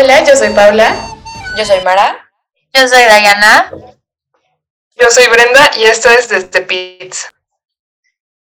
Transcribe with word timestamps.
Hola, 0.00 0.22
yo 0.22 0.36
soy 0.36 0.50
Paula. 0.50 0.94
Yo 1.56 1.64
soy 1.64 1.80
Mara. 1.82 2.30
Yo 2.72 2.86
soy 2.86 3.02
Diana. 3.02 3.68
Yo 4.94 5.10
soy 5.10 5.26
Brenda 5.26 5.72
y 5.76 5.82
esto 5.86 6.08
es 6.08 6.28
Desde 6.28 6.62
Pizza. 6.62 7.32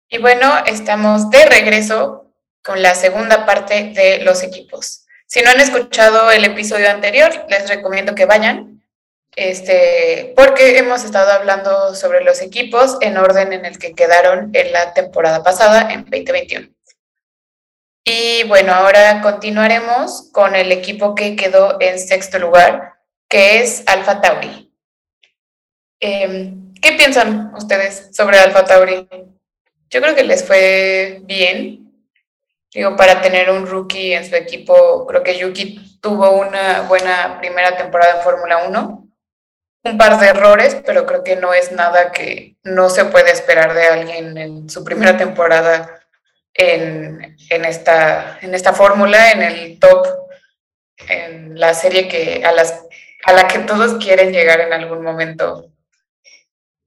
Y 0.09 0.17
bueno, 0.17 0.65
estamos 0.65 1.29
de 1.29 1.45
regreso 1.45 2.29
con 2.61 2.81
la 2.81 2.93
segunda 2.93 3.45
parte 3.45 3.93
de 3.95 4.19
los 4.25 4.43
equipos. 4.43 5.05
Si 5.27 5.41
no 5.43 5.49
han 5.49 5.61
escuchado 5.61 6.29
el 6.29 6.43
episodio 6.43 6.89
anterior, 6.89 7.31
les 7.47 7.69
recomiendo 7.69 8.15
que 8.15 8.25
vayan, 8.25 8.83
este, 9.37 10.33
porque 10.35 10.77
hemos 10.77 11.05
estado 11.05 11.31
hablando 11.31 11.95
sobre 11.95 12.21
los 12.21 12.41
equipos 12.41 12.97
en 12.99 13.15
orden 13.15 13.53
en 13.53 13.63
el 13.63 13.79
que 13.79 13.95
quedaron 13.95 14.49
en 14.51 14.73
la 14.73 14.93
temporada 14.93 15.41
pasada, 15.41 15.89
en 15.93 16.01
2021. 16.01 16.74
Y 18.07 18.43
bueno, 18.43 18.71
ahora 18.71 19.19
continuaremos 19.23 20.29
con 20.31 20.55
el 20.55 20.71
equipo 20.71 21.15
que 21.15 21.35
quedó 21.35 21.81
en 21.81 21.97
sexto 21.97 22.37
lugar, 22.37 22.93
que 23.27 23.63
es 23.63 23.83
Alfa 23.87 24.21
Tauri. 24.21 24.71
Em, 25.99 26.71
¿Qué 26.79 26.91
piensan 26.91 27.51
ustedes 27.55 28.15
sobre 28.15 28.37
Alfa 28.37 28.63
Tauri? 28.63 29.07
Yo 29.89 30.01
creo 30.01 30.13
que 30.13 30.23
les 30.23 30.45
fue 30.45 31.21
bien. 31.23 31.91
Digo, 32.71 32.95
para 32.95 33.21
tener 33.23 33.49
un 33.49 33.65
rookie 33.65 34.13
en 34.13 34.29
su 34.29 34.35
equipo, 34.35 35.07
creo 35.07 35.23
que 35.23 35.39
Yuki 35.39 35.99
tuvo 35.99 36.29
una 36.29 36.81
buena 36.81 37.39
primera 37.39 37.75
temporada 37.75 38.17
en 38.17 38.23
Fórmula 38.23 38.67
1. 38.67 39.07
Un 39.85 39.97
par 39.97 40.19
de 40.19 40.27
errores, 40.27 40.77
pero 40.85 41.07
creo 41.07 41.23
que 41.23 41.37
no 41.37 41.55
es 41.55 41.71
nada 41.71 42.11
que 42.11 42.55
no 42.61 42.89
se 42.91 43.05
puede 43.05 43.31
esperar 43.31 43.73
de 43.73 43.87
alguien 43.87 44.37
en 44.37 44.69
su 44.69 44.83
primera 44.83 45.17
temporada 45.17 45.94
en, 46.55 47.35
en 47.49 47.65
esta, 47.65 48.39
en 48.41 48.55
esta 48.55 48.73
fórmula, 48.73 49.31
en 49.31 49.41
el 49.43 49.79
top, 49.79 50.07
en 51.07 51.59
la 51.59 51.73
serie 51.73 52.07
que, 52.07 52.43
a, 52.43 52.51
las, 52.51 52.85
a 53.25 53.33
la 53.33 53.47
que 53.47 53.59
todos 53.59 54.03
quieren 54.03 54.31
llegar 54.31 54.61
en 54.61 54.73
algún 54.73 55.03
momento. 55.03 55.69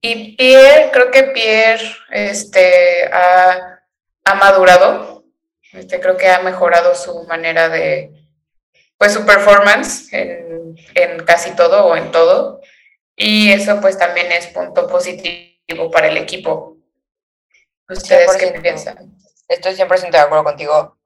Y 0.00 0.36
Pierre, 0.36 0.90
creo 0.92 1.10
que 1.10 1.24
Pierre 1.24 1.84
este, 2.10 3.04
ha, 3.12 3.80
ha 4.24 4.34
madurado, 4.34 5.24
este, 5.72 6.00
creo 6.00 6.16
que 6.16 6.28
ha 6.28 6.40
mejorado 6.40 6.94
su 6.94 7.24
manera 7.24 7.68
de, 7.68 8.10
pues 8.96 9.12
su 9.12 9.26
performance 9.26 10.12
en, 10.12 10.76
en 10.94 11.24
casi 11.24 11.54
todo 11.54 11.86
o 11.86 11.96
en 11.96 12.10
todo. 12.10 12.60
Y 13.16 13.50
eso 13.50 13.80
pues 13.80 13.98
también 13.98 14.30
es 14.32 14.46
punto 14.46 14.86
positivo 14.86 15.90
para 15.90 16.08
el 16.08 16.16
equipo. 16.16 16.76
¿Ustedes 17.88 18.36
qué 18.36 18.60
piensan? 18.60 19.18
Estoy 19.48 19.74
100% 19.74 20.10
de 20.10 20.18
acuerdo 20.18 20.44
contigo. 20.44 20.98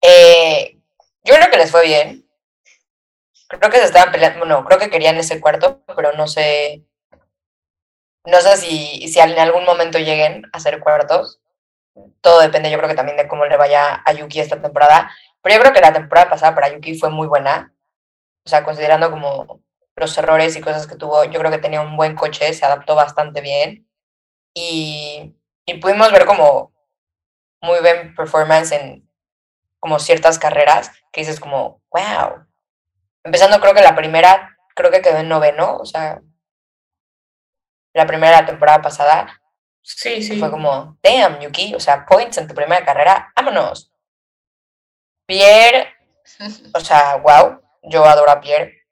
Eh, 0.00 0.78
yo 1.24 1.34
creo 1.34 1.50
que 1.50 1.58
les 1.58 1.70
fue 1.70 1.84
bien. 1.84 2.28
Creo 3.48 3.70
que 3.70 3.78
se 3.78 3.86
estaban 3.86 4.12
peleando, 4.12 4.40
bueno, 4.40 4.64
creo 4.64 4.78
que 4.78 4.90
querían 4.90 5.16
ese 5.16 5.40
cuarto, 5.40 5.82
pero 5.96 6.12
no 6.12 6.26
sé, 6.28 6.84
no 8.24 8.40
sé 8.42 8.56
si, 8.58 9.08
si 9.08 9.18
en 9.20 9.38
algún 9.38 9.64
momento 9.64 9.98
lleguen 9.98 10.44
a 10.52 10.60
ser 10.60 10.80
cuartos. 10.80 11.40
Todo 12.20 12.40
depende, 12.40 12.70
yo 12.70 12.78
creo 12.78 12.88
que 12.88 12.94
también 12.94 13.16
de 13.16 13.26
cómo 13.26 13.46
le 13.46 13.56
vaya 13.56 14.02
a 14.04 14.12
Yuki 14.12 14.40
esta 14.40 14.60
temporada. 14.60 15.10
Pero 15.42 15.56
yo 15.56 15.60
creo 15.62 15.72
que 15.72 15.80
la 15.80 15.92
temporada 15.92 16.30
pasada 16.30 16.54
para 16.54 16.68
Yuki 16.68 16.98
fue 16.98 17.10
muy 17.10 17.26
buena. 17.26 17.74
O 18.44 18.48
sea, 18.48 18.64
considerando 18.64 19.10
como 19.10 19.62
los 19.96 20.16
errores 20.18 20.56
y 20.56 20.60
cosas 20.60 20.86
que 20.86 20.96
tuvo, 20.96 21.24
yo 21.24 21.40
creo 21.40 21.50
que 21.50 21.58
tenía 21.58 21.80
un 21.80 21.96
buen 21.96 22.14
coche, 22.14 22.52
se 22.54 22.64
adaptó 22.66 22.94
bastante 22.94 23.40
bien. 23.40 23.88
Y, 24.54 25.34
y 25.66 25.74
pudimos 25.74 26.12
ver 26.12 26.26
como 26.26 26.72
muy 27.60 27.80
buen 27.80 28.14
performance 28.14 28.72
en 28.72 29.08
como 29.80 29.98
ciertas 29.98 30.38
carreras 30.38 30.90
que 31.12 31.20
dices 31.20 31.40
como, 31.40 31.82
wow. 31.90 32.46
Empezando 33.24 33.60
creo 33.60 33.74
que 33.74 33.82
la 33.82 33.94
primera, 33.94 34.56
creo 34.74 34.90
que 34.90 35.02
quedó 35.02 35.18
en 35.18 35.28
noveno, 35.28 35.76
o 35.76 35.84
sea, 35.84 36.20
la 37.92 38.06
primera 38.06 38.40
la 38.40 38.46
temporada 38.46 38.82
pasada. 38.82 39.40
Sí, 39.82 40.22
sí. 40.22 40.38
Fue 40.38 40.50
como, 40.50 40.98
damn, 41.02 41.40
Yuki, 41.40 41.74
o 41.74 41.80
sea, 41.80 42.04
points 42.04 42.38
en 42.38 42.46
tu 42.46 42.54
primera 42.54 42.84
carrera, 42.84 43.32
vámonos. 43.34 43.90
Pierre, 45.26 45.94
o 46.74 46.80
sea, 46.80 47.16
wow, 47.16 47.60
yo 47.82 48.04
adoro 48.04 48.30
a 48.30 48.40
Pierre. 48.40 48.86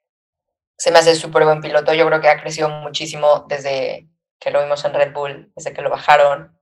Se 0.77 0.91
me 0.91 0.99
hace 0.99 1.15
súper 1.15 1.43
buen 1.45 1.61
piloto, 1.61 1.93
yo 1.93 2.05
creo 2.07 2.21
que 2.21 2.29
ha 2.29 2.39
crecido 2.39 2.69
muchísimo 2.69 3.45
desde 3.47 4.07
que 4.39 4.51
lo 4.51 4.61
vimos 4.61 4.83
en 4.85 4.93
Red 4.93 5.13
Bull, 5.13 5.51
desde 5.55 5.73
que 5.73 5.81
lo 5.81 5.89
bajaron. 5.89 6.56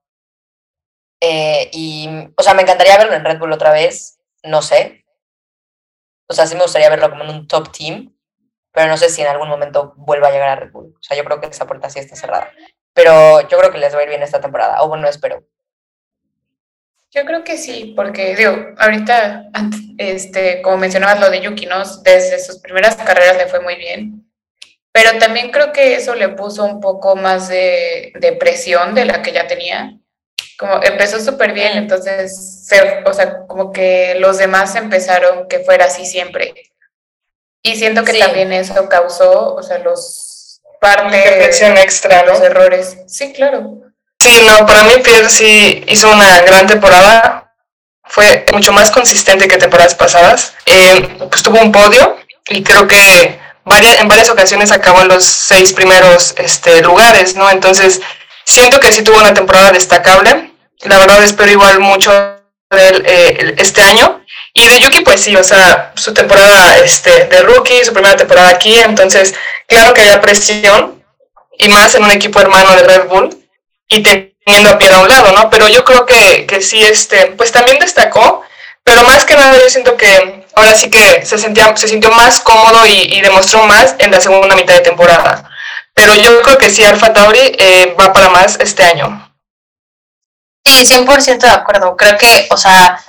Eh, 1.27 1.69
y, 1.73 2.07
o 2.37 2.43
sea, 2.43 2.53
me 2.53 2.61
encantaría 2.61 2.97
verlo 2.97 3.13
en 3.13 3.25
Red 3.25 3.39
Bull 3.39 3.51
otra 3.51 3.71
vez, 3.71 4.19
no 4.43 4.61
sé. 4.61 5.05
O 6.27 6.33
sea, 6.33 6.45
sí 6.45 6.55
me 6.55 6.61
gustaría 6.61 6.89
verlo 6.89 7.09
como 7.09 7.23
en 7.23 7.31
un 7.31 7.47
top 7.47 7.71
team, 7.71 8.15
pero 8.71 8.87
no 8.87 8.97
sé 8.97 9.09
si 9.09 9.21
en 9.21 9.27
algún 9.27 9.49
momento 9.49 9.93
vuelva 9.97 10.27
a 10.27 10.31
llegar 10.31 10.49
a 10.49 10.55
Red 10.55 10.71
Bull. 10.71 10.93
O 10.95 11.03
sea, 11.03 11.17
yo 11.17 11.23
creo 11.23 11.41
que 11.41 11.47
esa 11.47 11.65
puerta 11.65 11.89
sí 11.89 11.99
está 11.99 12.15
cerrada. 12.15 12.51
Pero 12.93 13.41
yo 13.47 13.57
creo 13.57 13.71
que 13.71 13.79
les 13.79 13.95
va 13.95 13.99
a 13.99 14.03
ir 14.03 14.09
bien 14.09 14.21
esta 14.21 14.39
temporada, 14.39 14.83
o 14.83 14.87
bueno, 14.87 15.07
espero. 15.07 15.43
Yo 17.11 17.25
creo 17.25 17.43
que 17.43 17.57
sí, 17.57 17.93
porque 17.95 18.35
digo, 18.35 18.51
ahorita, 18.77 19.45
este, 19.97 20.61
como 20.61 20.77
mencionabas 20.77 21.19
lo 21.19 21.29
de 21.29 21.41
Yuki, 21.41 21.65
¿no? 21.65 21.83
Desde 22.03 22.39
sus 22.39 22.59
primeras 22.59 22.97
carreras 22.97 23.37
le 23.37 23.47
fue 23.47 23.61
muy 23.61 23.75
bien, 23.75 24.31
pero 24.91 25.17
también 25.17 25.51
creo 25.51 25.73
que 25.73 25.95
eso 25.95 26.13
le 26.13 26.29
puso 26.29 26.65
un 26.65 26.79
poco 26.81 27.15
más 27.15 27.47
de, 27.47 28.13
de 28.19 28.33
presión 28.33 28.93
de 28.93 29.05
la 29.05 29.21
que 29.21 29.31
ya 29.31 29.47
tenía 29.47 29.97
como 30.57 30.81
empezó 30.83 31.19
súper 31.19 31.53
bien, 31.53 31.77
entonces, 31.77 32.67
o 33.05 33.13
sea, 33.13 33.45
como 33.47 33.71
que 33.71 34.15
los 34.19 34.37
demás 34.37 34.75
empezaron 34.75 35.47
que 35.47 35.59
fuera 35.59 35.85
así 35.85 36.05
siempre. 36.05 36.53
Y 37.61 37.75
siento 37.75 38.03
que 38.03 38.13
también 38.13 38.53
eso 38.53 38.87
causó, 38.87 39.55
o 39.55 39.63
sea, 39.63 39.79
los 39.79 40.61
parte 40.79 41.17
de 41.17 41.43
presión 41.43 41.77
extra, 41.77 42.23
los 42.25 42.39
errores. 42.41 42.97
Sí, 43.07 43.33
claro. 43.33 43.81
Sí, 44.19 44.45
no, 44.45 44.65
para 44.65 44.83
mí 44.83 44.93
Pierre 45.03 45.29
sí 45.29 45.83
hizo 45.87 46.11
una 46.11 46.41
gran 46.41 46.67
temporada. 46.67 47.53
Fue 48.03 48.45
mucho 48.53 48.71
más 48.71 48.91
consistente 48.91 49.47
que 49.47 49.57
temporadas 49.57 49.95
pasadas. 49.95 50.53
Eh, 50.65 51.17
pues 51.29 51.41
tuvo 51.41 51.59
un 51.59 51.71
podio 51.71 52.17
y 52.49 52.63
creo 52.63 52.87
que 52.87 53.39
varias, 53.63 53.99
en 53.99 54.07
varias 54.07 54.29
ocasiones 54.29 54.71
acabó 54.71 55.01
en 55.01 55.07
los 55.07 55.25
seis 55.25 55.73
primeros 55.73 56.35
este, 56.37 56.81
lugares, 56.81 57.35
¿no? 57.35 57.49
Entonces, 57.49 58.01
Siento 58.45 58.79
que 58.79 58.91
sí 58.91 59.03
tuvo 59.03 59.17
una 59.17 59.33
temporada 59.33 59.71
destacable. 59.71 60.51
La 60.81 60.99
verdad 60.99 61.23
espero 61.23 61.51
igual 61.51 61.79
mucho 61.79 62.11
de 62.69 62.87
él 62.87 63.03
eh, 63.05 63.55
este 63.57 63.81
año. 63.81 64.21
Y 64.53 64.67
de 64.67 64.79
Yuki, 64.79 65.01
pues 65.01 65.21
sí, 65.21 65.35
o 65.35 65.43
sea, 65.43 65.91
su 65.95 66.13
temporada 66.13 66.77
este, 66.77 67.25
de 67.25 67.41
rookie, 67.41 67.83
su 67.83 67.91
primera 67.91 68.15
temporada 68.15 68.49
aquí, 68.49 68.73
entonces, 68.79 69.35
claro 69.67 69.93
que 69.93 70.01
haya 70.01 70.21
presión, 70.21 71.03
y 71.57 71.67
más 71.67 71.93
en 71.95 72.05
un 72.05 72.11
equipo 72.11 72.39
hermano 72.39 72.73
de 72.73 72.83
Red 72.83 73.07
Bull, 73.09 73.37
y 73.89 74.01
teniendo 74.01 74.69
a 74.69 74.77
Pierre 74.77 74.95
a 74.95 75.01
un 75.01 75.09
lado, 75.09 75.33
¿no? 75.33 75.49
Pero 75.49 75.67
yo 75.67 75.83
creo 75.83 76.05
que, 76.05 76.45
que 76.45 76.61
sí, 76.61 76.81
este, 76.81 77.33
pues 77.37 77.51
también 77.51 77.79
destacó, 77.79 78.43
pero 78.81 79.03
más 79.03 79.25
que 79.25 79.35
nada 79.35 79.57
yo 79.59 79.69
siento 79.69 79.97
que 79.97 80.45
ahora 80.55 80.73
sí 80.73 80.89
que 80.89 81.25
se, 81.25 81.37
sentía, 81.37 81.75
se 81.75 81.89
sintió 81.89 82.09
más 82.11 82.39
cómodo 82.39 82.85
y 82.85 83.19
demostró 83.19 83.65
más 83.65 83.95
en 83.99 84.09
la 84.09 84.21
segunda 84.21 84.55
mitad 84.55 84.75
de 84.75 84.81
temporada. 84.81 85.49
Pero 85.95 86.13
yo 86.15 86.41
creo 86.41 86.57
que 86.57 86.69
sí, 86.69 86.83
Alfa 86.83 87.13
Tauri 87.13 87.39
eh, 87.39 87.95
va 87.99 88.11
para 88.13 88.29
más 88.29 88.59
este 88.59 88.83
año. 88.83 89.33
Sí, 90.63 90.85
100% 90.85 91.39
de 91.39 91.49
acuerdo. 91.49 91.95
Creo 91.95 92.17
que, 92.17 92.47
o 92.51 92.57
sea, 92.57 92.99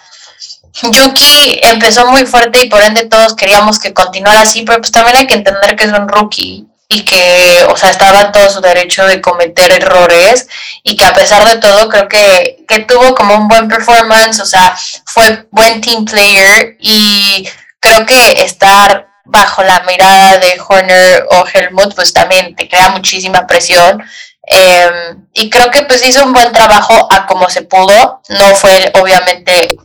Yuki 0.83 1.59
empezó 1.63 2.07
muy 2.07 2.27
fuerte 2.27 2.63
y 2.63 2.69
por 2.69 2.83
ende 2.83 3.07
todos 3.07 3.35
queríamos 3.35 3.79
que 3.79 3.93
continuara 3.93 4.43
así, 4.43 4.63
pero 4.63 4.79
pues 4.79 4.93
también 4.93 5.17
hay 5.17 5.27
que 5.27 5.35
entender 5.35 5.75
que 5.75 5.85
es 5.85 5.93
un 5.93 6.09
rookie 6.09 6.67
y 6.89 7.05
que, 7.05 7.65
o 7.69 7.77
sea, 7.77 7.91
estaba 7.91 8.21
en 8.21 8.33
todo 8.33 8.49
su 8.51 8.61
derecho 8.61 9.05
de 9.07 9.21
cometer 9.21 9.73
errores 9.73 10.47
y 10.85 10.97
que 10.97 11.05
a 11.05 11.15
pesar 11.15 11.44
de 11.49 11.59
todo 11.59 11.89
creo 11.89 12.09
que, 12.09 12.65
que 12.69 12.81
tuvo 12.81 13.15
como 13.15 13.35
un 13.35 13.49
buen 13.49 13.69
performance, 13.69 14.39
o 14.41 14.47
sea, 14.47 14.77
fue 15.06 15.49
buen 15.50 15.81
team 15.81 16.05
player 16.05 16.77
y 16.79 17.49
creo 17.81 18.06
que 18.06 18.44
estar 18.44 19.09
bajo 19.26 19.62
la 19.62 19.81
mirada 19.81 20.38
de 20.38 20.61
Horner 20.67 21.26
o 21.31 21.44
Helmut, 21.46 21.94
pues 21.94 22.12
también 22.12 22.55
te 22.56 22.69
crea 22.69 22.90
muchísima 22.90 23.46
presión. 23.46 24.02
Em, 24.49 25.26
y 25.32 25.50
creo 25.50 25.70
que 25.70 25.82
pues 25.82 26.06
hizo 26.06 26.25
un 26.25 26.32
buen 26.32 26.52
trabajo 26.52 27.08
a 27.11 27.26
como 27.26 27.49
se 27.50 27.62
pudo. 27.62 28.23
No 28.28 28.55
fue 28.55 28.93
obviamente 29.00 29.76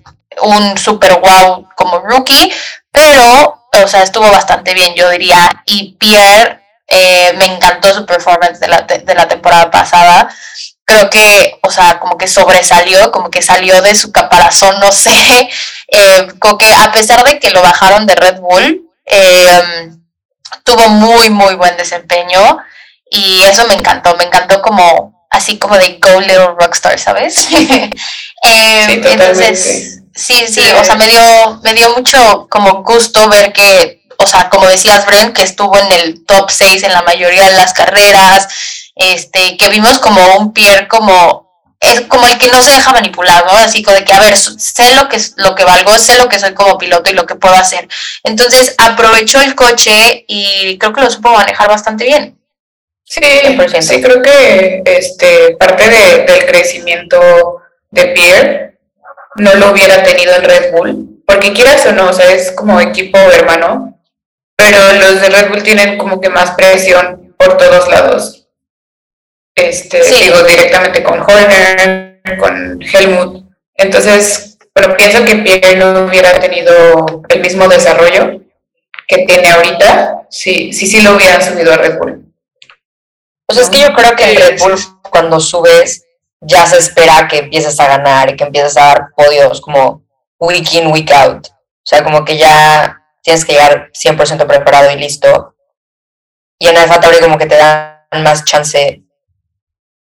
un 0.43 0.77
super 0.77 1.19
wow 1.19 1.67
como 1.75 1.99
rookie, 1.99 2.53
pero, 2.91 3.65
o 3.83 3.87
sea, 3.87 4.03
estuvo 4.03 4.29
bastante 4.31 4.73
bien, 4.73 4.93
yo 4.95 5.09
diría. 5.09 5.49
Y 5.65 5.93
Pierre, 5.93 6.61
eh, 6.87 7.33
me 7.37 7.45
encantó 7.45 7.93
su 7.93 8.05
performance 8.05 8.59
de 8.59 8.67
la, 8.67 8.81
de 8.81 9.15
la 9.15 9.27
temporada 9.27 9.71
pasada. 9.71 10.29
Creo 10.85 11.09
que, 11.09 11.59
o 11.63 11.71
sea, 11.71 11.99
como 11.99 12.17
que 12.17 12.27
sobresalió, 12.27 13.11
como 13.11 13.29
que 13.31 13.41
salió 13.41 13.81
de 13.81 13.95
su 13.95 14.11
caparazón, 14.11 14.79
no 14.79 14.91
sé. 14.91 15.49
Eh, 15.93 16.25
como 16.39 16.57
que 16.57 16.73
a 16.73 16.89
pesar 16.93 17.21
de 17.25 17.37
que 17.37 17.51
lo 17.51 17.61
bajaron 17.61 18.05
de 18.05 18.15
Red 18.15 18.39
Bull, 18.39 18.90
eh, 19.11 19.91
tuvo 20.63 20.89
muy, 20.89 21.29
muy 21.29 21.55
buen 21.55 21.77
desempeño 21.77 22.57
y 23.09 23.41
eso 23.41 23.67
me 23.67 23.75
encantó, 23.75 24.15
me 24.15 24.23
encantó 24.23 24.61
como 24.61 25.27
así 25.29 25.57
como 25.57 25.77
de 25.77 25.99
Go 26.01 26.19
Little 26.19 26.55
Rockstar, 26.59 26.99
¿sabes? 26.99 27.47
eh, 27.51 29.01
entonces, 29.03 30.01
sí, 30.13 30.45
sí, 30.47 30.61
o 30.79 30.83
sea, 30.83 30.95
me 30.95 31.07
dio, 31.07 31.59
me 31.63 31.73
dio 31.73 31.95
mucho 31.95 32.47
como 32.49 32.83
gusto 32.83 33.27
ver 33.29 33.53
que, 33.53 34.03
o 34.17 34.27
sea, 34.27 34.49
como 34.49 34.67
decías, 34.67 35.05
Bren, 35.05 35.33
que 35.33 35.43
estuvo 35.43 35.77
en 35.77 35.91
el 35.91 36.25
top 36.25 36.51
6 36.51 36.83
en 36.83 36.91
la 36.93 37.01
mayoría 37.01 37.45
de 37.45 37.57
las 37.57 37.73
carreras, 37.73 38.47
este, 38.95 39.57
que 39.57 39.69
vimos 39.69 39.99
como 39.99 40.37
un 40.37 40.53
Pierre 40.53 40.87
como 40.89 41.40
es 41.81 42.01
como 42.01 42.27
el 42.27 42.37
que 42.37 42.47
no 42.47 42.61
se 42.61 42.71
deja 42.71 42.91
manipular, 42.91 43.43
¿no? 43.43 43.53
Así 43.53 43.81
como 43.81 43.97
de 43.97 44.05
que, 44.05 44.13
a 44.13 44.19
ver, 44.19 44.37
sé 44.37 44.93
lo 44.93 45.09
que, 45.09 45.17
lo 45.37 45.55
que 45.55 45.63
valgo, 45.63 45.97
sé 45.97 46.17
lo 46.19 46.29
que 46.29 46.39
soy 46.39 46.53
como 46.53 46.77
piloto 46.77 47.09
y 47.09 47.13
lo 47.13 47.25
que 47.25 47.35
puedo 47.35 47.55
hacer. 47.55 47.87
Entonces 48.23 48.75
aprovechó 48.77 49.41
el 49.41 49.55
coche 49.55 50.23
y 50.27 50.77
creo 50.77 50.93
que 50.93 51.01
lo 51.01 51.09
supo 51.09 51.31
manejar 51.31 51.67
bastante 51.67 52.05
bien. 52.05 52.37
Sí, 53.03 53.19
sí 53.81 54.01
creo 54.01 54.21
que 54.21 54.83
este, 54.85 55.57
parte 55.59 55.89
de, 55.89 56.23
del 56.23 56.45
crecimiento 56.45 57.19
de 57.89 58.07
Pierre 58.07 58.79
no 59.35 59.55
lo 59.55 59.71
hubiera 59.71 60.03
tenido 60.03 60.35
el 60.35 60.43
Red 60.43 60.71
Bull, 60.71 61.23
porque 61.25 61.51
quieras 61.51 61.85
o 61.87 61.93
no, 61.93 62.09
o 62.09 62.13
sea, 62.13 62.31
es 62.31 62.51
como 62.51 62.79
equipo 62.79 63.17
hermano, 63.17 63.99
pero 64.55 64.77
los 64.93 65.19
de 65.19 65.29
Red 65.29 65.49
Bull 65.49 65.63
tienen 65.63 65.97
como 65.97 66.21
que 66.21 66.29
más 66.29 66.51
presión 66.51 67.33
por 67.37 67.57
todos 67.57 67.89
lados 67.89 68.40
este, 69.55 70.01
digo, 70.03 70.43
directamente 70.43 71.03
con 71.03 71.19
Horner, 71.19 72.21
con 72.39 72.79
Helmut. 72.81 73.45
Entonces, 73.75 74.57
pero 74.73 74.95
pienso 74.95 75.25
que 75.25 75.35
Pierre 75.35 75.75
no 75.75 76.05
hubiera 76.05 76.39
tenido 76.39 77.23
el 77.29 77.41
mismo 77.41 77.67
desarrollo 77.67 78.41
que 79.07 79.25
tiene 79.25 79.49
ahorita 79.49 80.27
si 80.29 80.71
sí 80.71 80.87
si, 80.87 81.01
lo 81.01 81.15
hubieran 81.15 81.41
subido 81.41 81.73
a 81.73 81.77
Red 81.77 81.97
Bull. 81.97 82.33
Pues 83.45 83.59
es 83.59 83.69
que 83.69 83.81
yo 83.81 83.93
creo 83.93 84.15
que 84.15 84.31
en 84.31 84.37
Red 84.37 84.59
Bull 84.59 84.79
cuando 85.09 85.39
subes 85.39 86.05
ya 86.39 86.65
se 86.65 86.77
espera 86.77 87.27
que 87.27 87.39
empieces 87.39 87.79
a 87.79 87.87
ganar 87.87 88.29
y 88.29 88.35
que 88.35 88.45
empieces 88.45 88.77
a 88.77 88.85
dar 88.85 89.07
podios 89.15 89.59
como 89.59 90.03
week 90.39 90.73
in, 90.73 90.87
week 90.87 91.11
out. 91.11 91.47
O 91.47 91.85
sea, 91.85 92.03
como 92.03 92.23
que 92.23 92.37
ya 92.37 93.01
tienes 93.21 93.43
que 93.43 93.53
llegar 93.53 93.91
100% 93.91 94.47
preparado 94.47 94.91
y 94.91 94.95
listo. 94.95 95.55
Y 96.57 96.67
en 96.67 96.77
Alfa 96.77 96.99
Tauri 96.99 97.19
como 97.19 97.37
que 97.37 97.47
te 97.47 97.57
dan 97.57 98.23
más 98.23 98.45
chance 98.45 99.00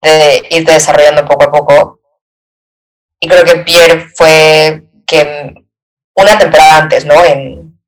de 0.01 0.47
irte 0.49 0.71
desarrollando 0.71 1.25
poco 1.25 1.43
a 1.45 1.51
poco. 1.51 1.99
Y 3.19 3.27
creo 3.27 3.43
que 3.43 3.57
Pierre 3.57 4.07
fue 4.15 4.83
que 5.05 5.53
una 6.15 6.37
temporada 6.37 6.77
antes, 6.77 7.05
¿no? 7.05 7.23
En 7.23 7.79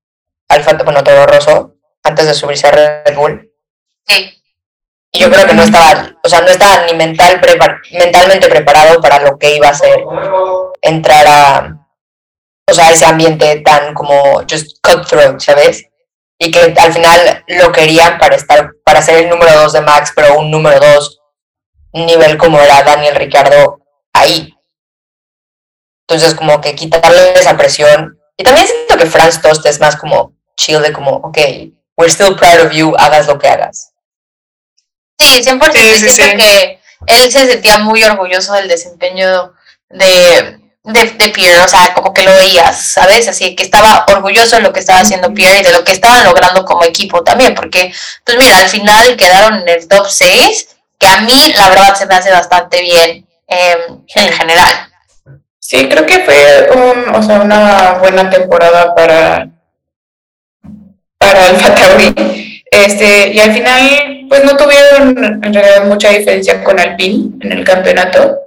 Alfa, 0.49 0.73
bueno, 0.83 1.03
Toro 1.03 1.25
Rosso, 1.25 1.75
antes 2.03 2.25
de 2.25 2.33
subirse 2.33 2.67
a 2.67 2.71
Red 2.71 3.15
Bull. 3.15 3.51
Sí. 4.07 4.41
Y 5.13 5.19
yo 5.19 5.29
creo 5.29 5.45
que 5.45 5.53
no 5.53 5.63
estaba, 5.63 6.17
o 6.23 6.29
sea, 6.29 6.41
no 6.41 6.47
estaba 6.47 6.85
ni 6.85 6.93
mental 6.93 7.41
mentalmente 7.91 8.47
preparado 8.47 9.01
para 9.01 9.19
lo 9.19 9.37
que 9.37 9.55
iba 9.55 9.67
a 9.67 9.73
ser 9.73 10.03
entrar 10.81 11.25
a, 11.27 11.87
o 12.69 12.73
sea, 12.73 12.91
ese 12.91 13.05
ambiente 13.05 13.61
tan 13.61 13.93
como 13.93 14.41
just 14.49 14.77
cutthroat, 14.81 15.39
¿sabes? 15.39 15.85
Y 16.39 16.49
que 16.49 16.73
al 16.77 16.93
final 16.93 17.43
lo 17.47 17.71
querían 17.71 18.17
para 18.17 18.35
estar, 18.35 18.71
para 18.83 19.01
ser 19.01 19.25
el 19.25 19.29
número 19.29 19.53
dos 19.53 19.73
de 19.73 19.81
Max, 19.81 20.13
pero 20.15 20.39
un 20.39 20.49
número 20.49 20.79
dos 20.79 21.20
nivel 21.93 22.37
como 22.37 22.59
era 22.59 22.83
Daniel 22.83 23.15
Ricardo 23.15 23.79
ahí. 24.13 24.53
Entonces, 26.07 26.35
como 26.35 26.59
que 26.59 26.75
quitarle 26.75 27.33
esa 27.33 27.55
presión. 27.57 28.19
Y 28.37 28.43
también 28.43 28.67
siento 28.67 28.97
que 28.97 29.09
Franz 29.09 29.41
Tost 29.41 29.65
es 29.65 29.79
más 29.79 29.95
como 29.95 30.33
chill 30.57 30.81
de 30.81 30.91
como, 30.91 31.11
ok, 31.11 31.37
we're 31.97 32.11
still 32.11 32.35
proud 32.35 32.65
of 32.65 32.71
you, 32.71 32.93
hagas 32.97 33.27
lo 33.27 33.37
que 33.39 33.47
hagas. 33.47 33.93
Sí, 35.19 35.41
100%. 35.41 35.71
Sí, 35.71 36.09
siento 36.09 36.37
que 36.37 36.79
él 37.07 37.31
se 37.31 37.47
sentía 37.47 37.79
muy 37.79 38.03
orgulloso 38.03 38.53
del 38.53 38.67
desempeño 38.67 39.53
de, 39.89 40.59
de, 40.83 41.05
de, 41.11 41.29
Pierre, 41.29 41.61
o 41.61 41.67
sea, 41.67 41.93
como 41.93 42.13
que 42.13 42.23
lo 42.23 42.35
veías, 42.35 42.93
¿sabes? 42.93 43.27
Así 43.27 43.55
que 43.55 43.63
estaba 43.63 44.05
orgulloso 44.07 44.55
de 44.55 44.61
lo 44.63 44.73
que 44.73 44.79
estaba 44.79 45.01
haciendo 45.01 45.33
Pierre 45.33 45.59
y 45.59 45.63
de 45.63 45.71
lo 45.71 45.83
que 45.83 45.91
estaban 45.91 46.23
logrando 46.23 46.65
como 46.65 46.83
equipo 46.83 47.23
también, 47.23 47.53
porque, 47.55 47.93
pues 48.23 48.37
mira, 48.37 48.57
al 48.57 48.69
final 48.69 49.15
quedaron 49.15 49.61
en 49.61 49.69
el 49.69 49.87
top 49.87 50.07
6 50.09 50.67
que 51.01 51.07
a 51.07 51.21
mí 51.21 51.53
la 51.57 51.69
verdad 51.69 51.95
se 51.95 52.05
me 52.05 52.13
hace 52.13 52.31
bastante 52.31 52.79
bien 52.79 53.27
em, 53.47 54.03
en 54.15 54.33
general. 54.33 54.87
Sí, 55.57 55.89
creo 55.89 56.05
que 56.05 56.19
fue 56.19 56.69
un, 56.75 57.15
o 57.15 57.23
sea, 57.23 57.41
una 57.41 57.93
buena 57.93 58.29
temporada 58.29 58.93
para, 58.93 59.49
para 61.17 61.47
Alfa 61.47 61.73
Tauri. 61.73 62.63
Este, 62.69 63.33
y 63.33 63.39
al 63.39 63.51
final, 63.51 64.25
pues 64.29 64.43
no 64.45 64.55
tuvieron 64.55 65.43
en 65.43 65.53
realidad 65.53 65.85
mucha 65.85 66.09
diferencia 66.09 66.63
con 66.63 66.79
Alpine 66.79 67.31
en 67.41 67.51
el 67.51 67.63
campeonato. 67.63 68.37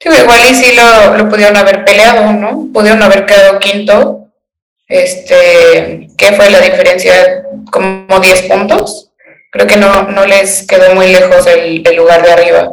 igual 0.00 0.40
y 0.50 0.54
sí 0.54 0.76
lo, 0.76 1.16
lo 1.16 1.28
pudieron 1.28 1.56
haber 1.56 1.84
peleado, 1.86 2.32
¿no? 2.34 2.68
Pudieron 2.72 3.02
haber 3.02 3.24
quedado 3.24 3.58
quinto. 3.58 4.28
Este, 4.86 6.08
¿qué 6.18 6.32
fue 6.32 6.50
la 6.50 6.60
diferencia? 6.60 7.44
Como 7.70 8.20
10 8.20 8.42
puntos 8.42 9.07
creo 9.50 9.66
que 9.66 9.76
no, 9.76 10.02
no 10.04 10.26
les 10.26 10.66
quedó 10.66 10.94
muy 10.94 11.08
lejos 11.08 11.46
el, 11.46 11.82
lugar 11.96 12.22
de 12.22 12.32
arriba. 12.32 12.72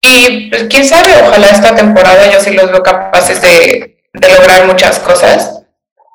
Y 0.00 0.50
pues 0.50 0.64
quién 0.70 0.84
sabe, 0.84 1.22
ojalá 1.22 1.48
esta 1.48 1.74
temporada 1.74 2.30
yo 2.30 2.40
sí 2.40 2.52
los 2.52 2.70
veo 2.70 2.82
capaces 2.82 3.40
de, 3.42 4.02
de 4.12 4.28
lograr 4.28 4.66
muchas 4.66 4.98
cosas. 4.98 5.54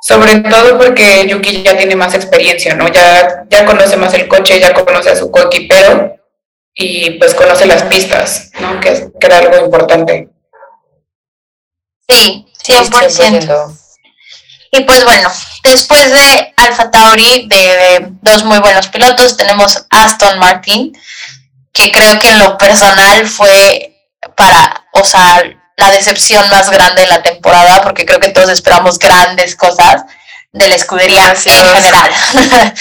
Sobre 0.01 0.41
todo 0.41 0.77
porque 0.77 1.25
Yuki 1.27 1.63
ya 1.63 1.77
tiene 1.77 1.95
más 1.95 2.13
experiencia, 2.13 2.75
¿no? 2.75 2.89
Ya, 2.89 3.45
ya 3.49 3.65
conoce 3.65 3.95
más 3.95 4.13
el 4.13 4.27
coche, 4.27 4.59
ya 4.59 4.73
conoce 4.73 5.11
a 5.11 5.15
su 5.15 5.31
coequipero 5.31 6.17
y 6.73 7.11
pues 7.11 7.33
conoce 7.33 7.65
las 7.65 7.83
pistas, 7.83 8.51
¿no? 8.59 8.79
Que, 8.81 9.09
que 9.19 9.27
era 9.27 9.37
algo 9.37 9.63
importante. 9.63 10.27
Sí, 12.09 12.45
100%. 12.65 13.79
Y 14.71 14.83
pues 14.83 15.05
bueno, 15.05 15.29
después 15.63 16.11
de 16.11 16.52
Alfa 16.63 16.91
Tauri, 16.91 17.47
de, 17.47 18.07
dos 18.21 18.43
muy 18.43 18.59
buenos 18.59 18.87
pilotos, 18.87 19.37
tenemos 19.37 19.85
Aston 19.89 20.39
Martin, 20.39 20.97
que 21.71 21.91
creo 21.91 22.19
que 22.19 22.29
en 22.29 22.39
lo 22.39 22.57
personal 22.57 23.27
fue 23.27 23.95
para, 24.35 24.85
o 24.93 25.03
sea, 25.03 25.43
la 25.77 25.91
decepción 25.91 26.47
más 26.49 26.69
grande 26.69 27.01
de 27.01 27.07
la 27.07 27.23
temporada, 27.23 27.81
porque 27.81 28.05
creo 28.05 28.19
que 28.19 28.29
todos 28.29 28.49
esperamos 28.49 28.99
grandes 28.99 29.55
cosas 29.55 30.03
de 30.51 30.69
la 30.69 30.75
escudería 30.75 31.33
en 31.45 31.67
general. 31.73 32.11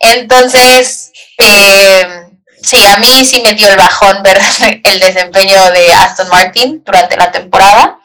Entonces, 0.00 1.12
eh, 1.38 2.26
sí, 2.62 2.84
a 2.86 2.96
mí 2.98 3.24
sí 3.24 3.40
me 3.42 3.54
dio 3.54 3.68
el 3.68 3.76
bajón 3.76 4.22
ver 4.22 4.40
el 4.84 5.00
desempeño 5.00 5.70
de 5.70 5.92
Aston 5.92 6.28
Martin 6.28 6.82
durante 6.84 7.16
la 7.16 7.30
temporada. 7.30 7.98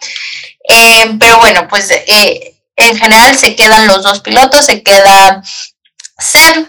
Eh, 0.67 1.15
pero 1.19 1.39
bueno, 1.39 1.67
pues 1.67 1.89
eh, 1.91 2.54
en 2.75 2.97
general 2.97 3.37
se 3.37 3.55
quedan 3.55 3.87
los 3.87 4.03
dos 4.03 4.19
pilotos, 4.21 4.65
se 4.65 4.83
queda 4.83 5.41
Seb 6.17 6.67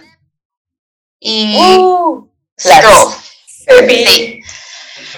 y 1.20 1.56
uh, 1.58 2.30
Stroll. 2.58 3.14
Sí. 3.66 4.42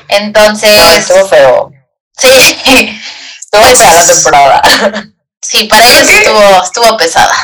Entonces. 0.09 0.99
estuvo 0.99 1.27
feo. 1.29 1.73
Sí. 2.17 2.59
Estuvo 3.41 3.63
pues, 3.63 3.81
la 3.81 4.15
temporada. 4.15 4.63
Sí, 5.41 5.65
para 5.65 5.83
ellos 5.83 6.07
estuvo, 6.07 6.63
estuvo 6.63 6.97
pesada. 6.99 7.35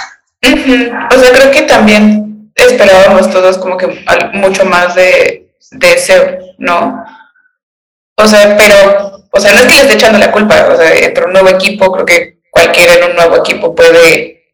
O 0.42 1.18
sea, 1.18 1.32
creo 1.32 1.50
que 1.50 1.62
también 1.62 2.52
esperábamos 2.54 3.30
todos 3.30 3.56
como 3.56 3.78
que 3.78 4.04
mucho 4.34 4.66
más 4.66 4.94
de, 4.94 5.54
de 5.70 5.98
Seb, 5.98 6.40
¿no? 6.58 7.02
O 8.16 8.26
sea, 8.26 8.54
pero, 8.58 9.26
o 9.30 9.40
sea, 9.40 9.52
no 9.52 9.60
es 9.60 9.66
que 9.66 9.74
le 9.76 9.82
esté 9.82 9.94
echando 9.94 10.18
la 10.18 10.30
culpa, 10.30 10.68
o 10.70 10.76
sea, 10.76 10.92
entró 10.92 11.26
un 11.26 11.32
nuevo 11.32 11.48
equipo, 11.48 11.90
creo 11.90 12.04
que 12.04 12.33
cualquiera 12.54 12.94
en 12.94 13.10
un 13.10 13.16
nuevo 13.16 13.36
equipo 13.36 13.74
puede, 13.74 14.52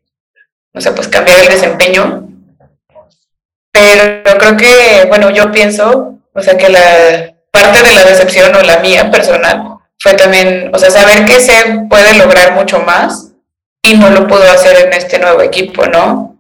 no 0.73 0.81
sé, 0.81 0.91
pues 0.93 1.09
cambiar 1.09 1.39
el 1.41 1.49
desempeño. 1.49 2.29
Pero 3.71 4.39
creo 4.39 4.57
que, 4.57 5.05
bueno, 5.09 5.31
yo 5.31 5.53
pienso, 5.53 6.19
o 6.33 6.43
sea, 6.43 6.57
que 6.57 6.71
la 6.71 7.35
parte 7.51 7.83
de 7.83 7.93
la 7.93 8.05
decepción 8.05 8.55
o 8.55 8.63
la 8.63 8.79
mía 8.79 9.11
personal 9.11 9.79
fue 9.99 10.15
también, 10.15 10.71
o 10.75 10.79
sea, 10.79 10.91
saber 10.91 11.27
que 11.27 11.41
se 11.41 11.53
puede 11.89 12.15
lograr 12.15 12.55
mucho 12.55 12.81
más 12.81 13.33
y 13.83 13.95
no 13.95 14.11
lo 14.11 14.27
pudo 14.27 14.51
hacer 14.51 14.87
en 14.87 14.93
este 14.95 15.19
nuevo 15.19 15.43
equipo, 15.43 15.87
¿no? 15.87 16.39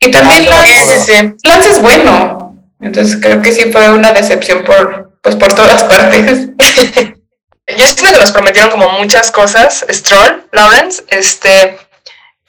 Y 0.00 0.10
también 0.10 0.50
Lance, 0.50 1.36
Lance 1.44 1.70
es 1.70 1.80
bueno, 1.80 2.56
entonces 2.80 3.18
creo 3.22 3.40
que 3.40 3.52
sí 3.52 3.70
fue 3.70 3.88
una 3.90 4.12
decepción 4.12 4.64
por, 4.64 5.18
pues 5.22 5.36
por 5.36 5.54
todas 5.54 5.84
partes. 5.84 6.48
Yo 7.76 7.86
siento 7.86 8.12
que 8.12 8.20
nos 8.20 8.32
prometieron 8.32 8.70
como 8.70 8.88
muchas 8.90 9.30
cosas, 9.30 9.84
Stroll, 9.90 10.46
Lawrence, 10.52 11.04
este, 11.08 11.78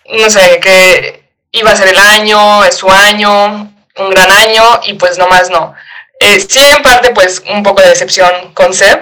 no 0.05 0.29
sé, 0.29 0.59
que 0.59 1.23
iba 1.51 1.71
a 1.71 1.75
ser 1.75 1.89
el 1.89 1.99
año, 1.99 2.63
es 2.63 2.75
su 2.75 2.89
año, 2.89 3.73
un 3.95 4.09
gran 4.09 4.31
año, 4.31 4.63
y 4.85 4.93
pues 4.93 5.17
nomás 5.17 5.49
no. 5.49 5.73
Eh, 6.19 6.39
sí, 6.39 6.59
en 6.59 6.81
parte, 6.81 7.11
pues, 7.11 7.43
un 7.47 7.63
poco 7.63 7.81
de 7.81 7.89
decepción 7.89 8.53
con 8.53 8.73
Seb. 8.73 8.99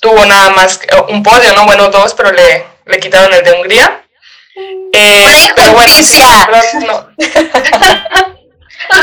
Tuvo 0.00 0.24
nada 0.26 0.50
más 0.50 0.80
un 1.08 1.22
podio, 1.22 1.54
¿no? 1.54 1.64
Bueno, 1.64 1.88
dos, 1.88 2.12
pero 2.14 2.30
le, 2.32 2.66
le 2.84 3.00
quitaron 3.00 3.32
el 3.32 3.42
de 3.42 3.52
Hungría. 3.52 4.04
Eh, 4.92 5.52
pero 5.56 5.72
bueno, 5.72 5.92
no. 6.86 7.08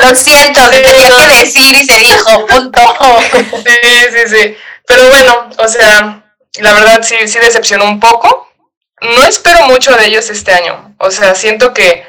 Lo 0.08 0.16
siento, 0.16 0.62
se 0.72 0.80
tenía 0.82 1.10
que 1.10 1.40
decir 1.40 1.76
y 1.76 1.86
se 1.86 2.00
dijo, 2.00 2.46
punto. 2.46 2.80
Sí, 3.66 3.78
sí, 4.12 4.28
sí. 4.28 4.58
Pero 4.86 5.10
bueno, 5.10 5.50
o 5.58 5.68
sea, 5.68 6.21
la 6.60 6.74
verdad 6.74 7.02
sí, 7.04 7.16
sí 7.28 7.40
decepcionó 7.40 7.86
un 7.86 8.00
poco. 8.00 8.50
No 9.02 9.24
espero 9.24 9.64
mucho 9.64 9.96
de 9.96 10.06
ellos 10.06 10.30
este 10.30 10.54
año. 10.54 10.96
O 11.00 11.10
sea, 11.10 11.34
siento 11.34 11.74
que 11.74 12.06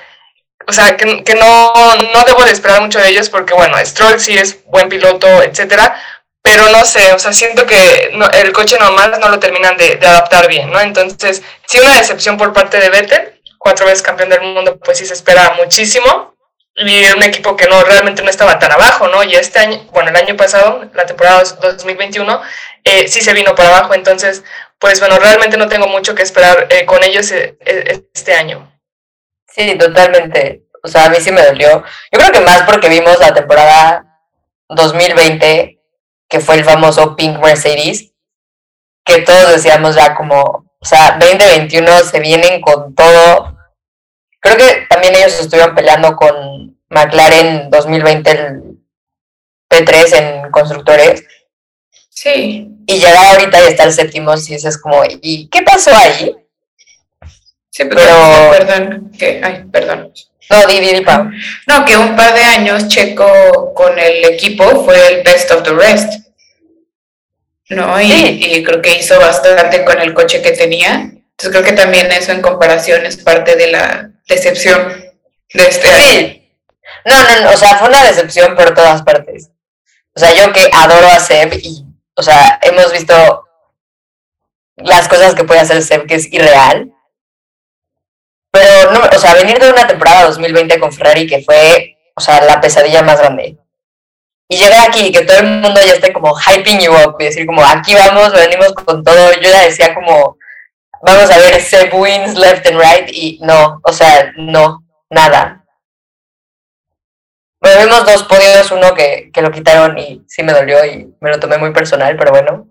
o 0.67 0.73
sea, 0.73 0.97
que, 0.97 1.25
que 1.25 1.35
no, 1.35 1.73
no 2.15 2.25
debo 2.27 2.45
de 2.45 2.53
esperar 2.53 2.81
mucho 2.81 2.99
de 2.99 3.09
ellos 3.09 3.29
porque, 3.29 3.55
bueno, 3.55 3.77
Stroll 3.85 4.21
sí 4.21 4.37
es 4.37 4.65
buen 4.67 4.89
piloto, 4.89 5.27
etcétera, 5.43 6.01
pero 6.43 6.69
no 6.71 6.85
sé, 6.85 7.13
o 7.13 7.19
sea, 7.19 7.33
siento 7.33 7.67
que 7.67 8.13
el 8.35 8.53
coche 8.53 8.79
normal 8.79 9.17
no 9.21 9.29
lo 9.29 9.39
terminan 9.39 9.77
de, 9.77 9.97
de, 9.97 10.07
adaptar 10.07 10.49
bien, 10.49 10.71
¿no? 10.71 10.81
Entonces, 10.81 11.43
sí 11.67 11.79
una 11.79 11.99
decepción 11.99 12.37
por 12.37 12.53
parte 12.53 12.79
de 12.79 12.91
Vettel, 12.91 13.41
cuatro 13.59 13.87
veces 13.87 14.03
campeón 14.03 14.31
del 14.31 14.41
mundo, 14.41 14.79
pues 14.79 14.99
sí 14.99 15.07
se 15.07 15.15
espera 15.15 15.55
muchísimo, 15.57 16.32
y 16.76 17.05
un 17.12 17.23
equipo 17.23 17.57
que 17.57 17.69
no 17.69 17.83
realmente 17.83 18.23
no 18.23 18.31
estaba 18.31 18.59
tan 18.59 18.73
abajo, 18.73 19.09
¿no? 19.09 19.23
Y 19.23 19.35
este 19.35 19.59
año, 19.59 19.87
bueno, 19.93 20.11
el 20.11 20.17
año 20.17 20.37
pasado, 20.37 20.88
la 20.95 21.07
temporada 21.07 21.43
2021, 21.43 22.41
eh, 22.85 23.09
sí 23.09 23.21
se 23.21 23.35
vino 23.35 23.55
para 23.55 23.69
abajo, 23.69 23.95
entonces, 23.95 24.43
pues 24.79 24.99
bueno, 25.00 25.19
realmente 25.19 25.57
no 25.57 25.69
tengo 25.69 25.87
mucho 25.87 26.14
que 26.14 26.23
esperar 26.23 26.67
eh, 26.71 26.87
con 26.87 27.05
ellos 27.05 27.31
eh, 27.31 27.57
este 28.14 28.35
año. 28.35 28.73
Sí, 29.47 29.76
totalmente. 29.76 30.64
O 30.83 30.88
sea, 30.88 31.05
a 31.05 31.09
mí 31.11 31.17
sí 31.21 31.31
me 31.31 31.45
dolió. 31.45 31.85
Yo 32.11 32.19
creo 32.19 32.33
que 32.33 32.41
más 32.41 32.62
porque 32.62 32.88
vimos 32.88 33.19
la 33.21 33.35
temporada 33.35 34.19
2020, 34.69 35.79
que 36.29 36.41
fue 36.41 36.57
el 36.57 36.64
famoso 36.64 37.14
Pink 37.14 37.38
Mercedes, 37.38 38.12
que 39.05 39.21
todos 39.23 39.50
decíamos 39.50 39.95
ya 39.95 40.14
como, 40.14 40.41
o 40.41 40.85
sea, 40.85 41.19
2021 41.21 41.99
se 42.00 42.21
vienen 42.21 42.61
con 42.61 42.95
todo. 42.95 43.57
Creo 44.43 44.57
que 44.57 44.87
también 44.89 45.15
ellos 45.15 45.39
estuvieron 45.39 45.73
peleando 45.73 46.17
con 46.17 46.77
McLaren 46.89 47.71
2020 47.71 48.31
el 48.31 48.63
P3 49.71 50.17
en 50.17 50.51
constructores. 50.51 51.25
Sí. 52.11 52.69
Y 52.87 52.99
llegar 52.99 53.25
ahorita 53.29 53.63
y 53.63 53.69
estar 53.69 53.93
séptimo, 53.93 54.37
si 54.37 54.55
es 54.55 54.79
como, 54.79 55.03
¿y 55.09 55.49
qué 55.49 55.63
pasó 55.63 55.93
ahí? 55.95 56.35
Sí, 57.71 57.85
pero, 57.85 58.51
perdón, 58.51 59.13
que, 59.17 59.41
ay, 59.43 59.65
perdón. 59.71 60.13
No, 60.51 60.67
di, 60.67 61.01
Pau. 61.03 61.31
No, 61.69 61.85
que 61.85 61.97
un 61.97 62.17
par 62.17 62.35
de 62.35 62.43
años 62.43 62.89
Checo 62.89 63.73
con 63.75 63.97
el 63.97 64.25
equipo 64.25 64.85
fue 64.85 65.07
el 65.07 65.23
best 65.23 65.53
of 65.53 65.63
the 65.63 65.73
rest. 65.73 66.15
¿No? 67.71 67.99
Y, 68.01 68.13
y 68.13 68.63
creo 68.65 68.83
que 68.83 68.99
hizo 68.99 69.19
bastante 69.21 69.85
con 69.85 70.01
el 70.01 70.13
coche 70.13 70.43
que 70.43 70.51
tenía. 70.51 70.95
Entonces 70.95 71.51
creo 71.51 71.63
que 71.63 71.73
también 71.73 72.11
eso 72.11 72.33
en 72.33 72.43
comparación 72.43 73.07
es 73.07 73.17
parte 73.17 73.57
de 73.57 73.69
la 73.69 74.12
decepción 74.26 74.88
de 75.52 75.69
este 75.69 75.88
sí. 75.88 76.38
No, 77.05 77.23
no, 77.23 77.41
no, 77.43 77.50
o 77.50 77.57
sea, 77.57 77.76
fue 77.79 77.88
una 77.88 78.05
decepción 78.05 78.55
por 78.55 78.75
todas 78.75 79.02
partes. 79.02 79.50
O 80.14 80.21
sea, 80.21 80.33
yo 80.35 80.52
que 80.52 80.71
adoro 80.73 81.07
a 81.09 81.19
Seb 81.19 81.55
y, 81.62 81.85
o 82.14 82.23
sea, 82.23 82.59
hemos 82.62 82.93
visto 82.93 83.45
las 84.76 85.09
cosas 85.09 85.35
que 85.35 85.45
puede 85.45 85.61
hacer 85.61 85.83
Seb 85.83 86.07
que 86.07 86.17
es 86.17 86.33
irreal. 86.33 86.93
Pero, 88.50 88.93
no, 88.93 89.00
o 89.00 89.19
sea, 89.19 89.35
venir 89.35 89.59
de 89.59 89.71
una 89.71 89.87
temporada 89.87 90.26
2020 90.26 90.79
con 90.79 90.93
Ferrari 90.93 91.26
que 91.26 91.43
fue, 91.43 91.97
o 92.14 92.21
sea, 92.21 92.45
la 92.45 92.61
pesadilla 92.61 93.02
más 93.02 93.19
grande. 93.19 93.57
Y 94.49 94.59
llegar 94.59 94.87
aquí 94.87 95.07
y 95.07 95.12
que 95.12 95.25
todo 95.25 95.38
el 95.38 95.47
mundo 95.47 95.81
ya 95.81 95.95
esté 95.95 96.12
como 96.12 96.35
hyping 96.35 96.79
you 96.81 96.93
up 96.93 97.17
y 97.19 97.25
decir 97.25 97.47
como, 97.47 97.64
aquí 97.64 97.95
vamos, 97.95 98.33
venimos 98.33 98.75
con 98.75 99.02
todo. 99.02 99.33
Yo 99.33 99.50
ya 99.50 99.62
decía 99.62 99.95
como, 99.95 100.37
vamos 101.03 101.31
a 101.31 101.39
ver 101.39 101.61
Seb 101.61 101.93
wins 101.93 102.35
left 102.37 102.67
and 102.67 102.79
right 102.79 103.09
y 103.13 103.39
no, 103.43 103.81
o 103.83 103.93
sea, 103.93 104.33
no, 104.37 104.85
nada. 105.11 105.65
Bueno, 107.61 107.85
vimos 107.85 108.07
dos 108.07 108.25
podios, 108.25 108.71
uno 108.73 108.95
que, 108.95 109.31
que 109.33 109.43
lo 109.43 109.51
quitaron 109.51 109.97
y 109.99 110.23
sí 110.27 110.43
me 110.43 110.53
dolió 110.53 110.85
y 110.85 111.15
me 111.21 111.31
lo 111.31 111.39
tomé 111.39 111.59
muy 111.59 111.73
personal, 111.73 112.17
pero 112.17 112.31
bueno. 112.33 112.69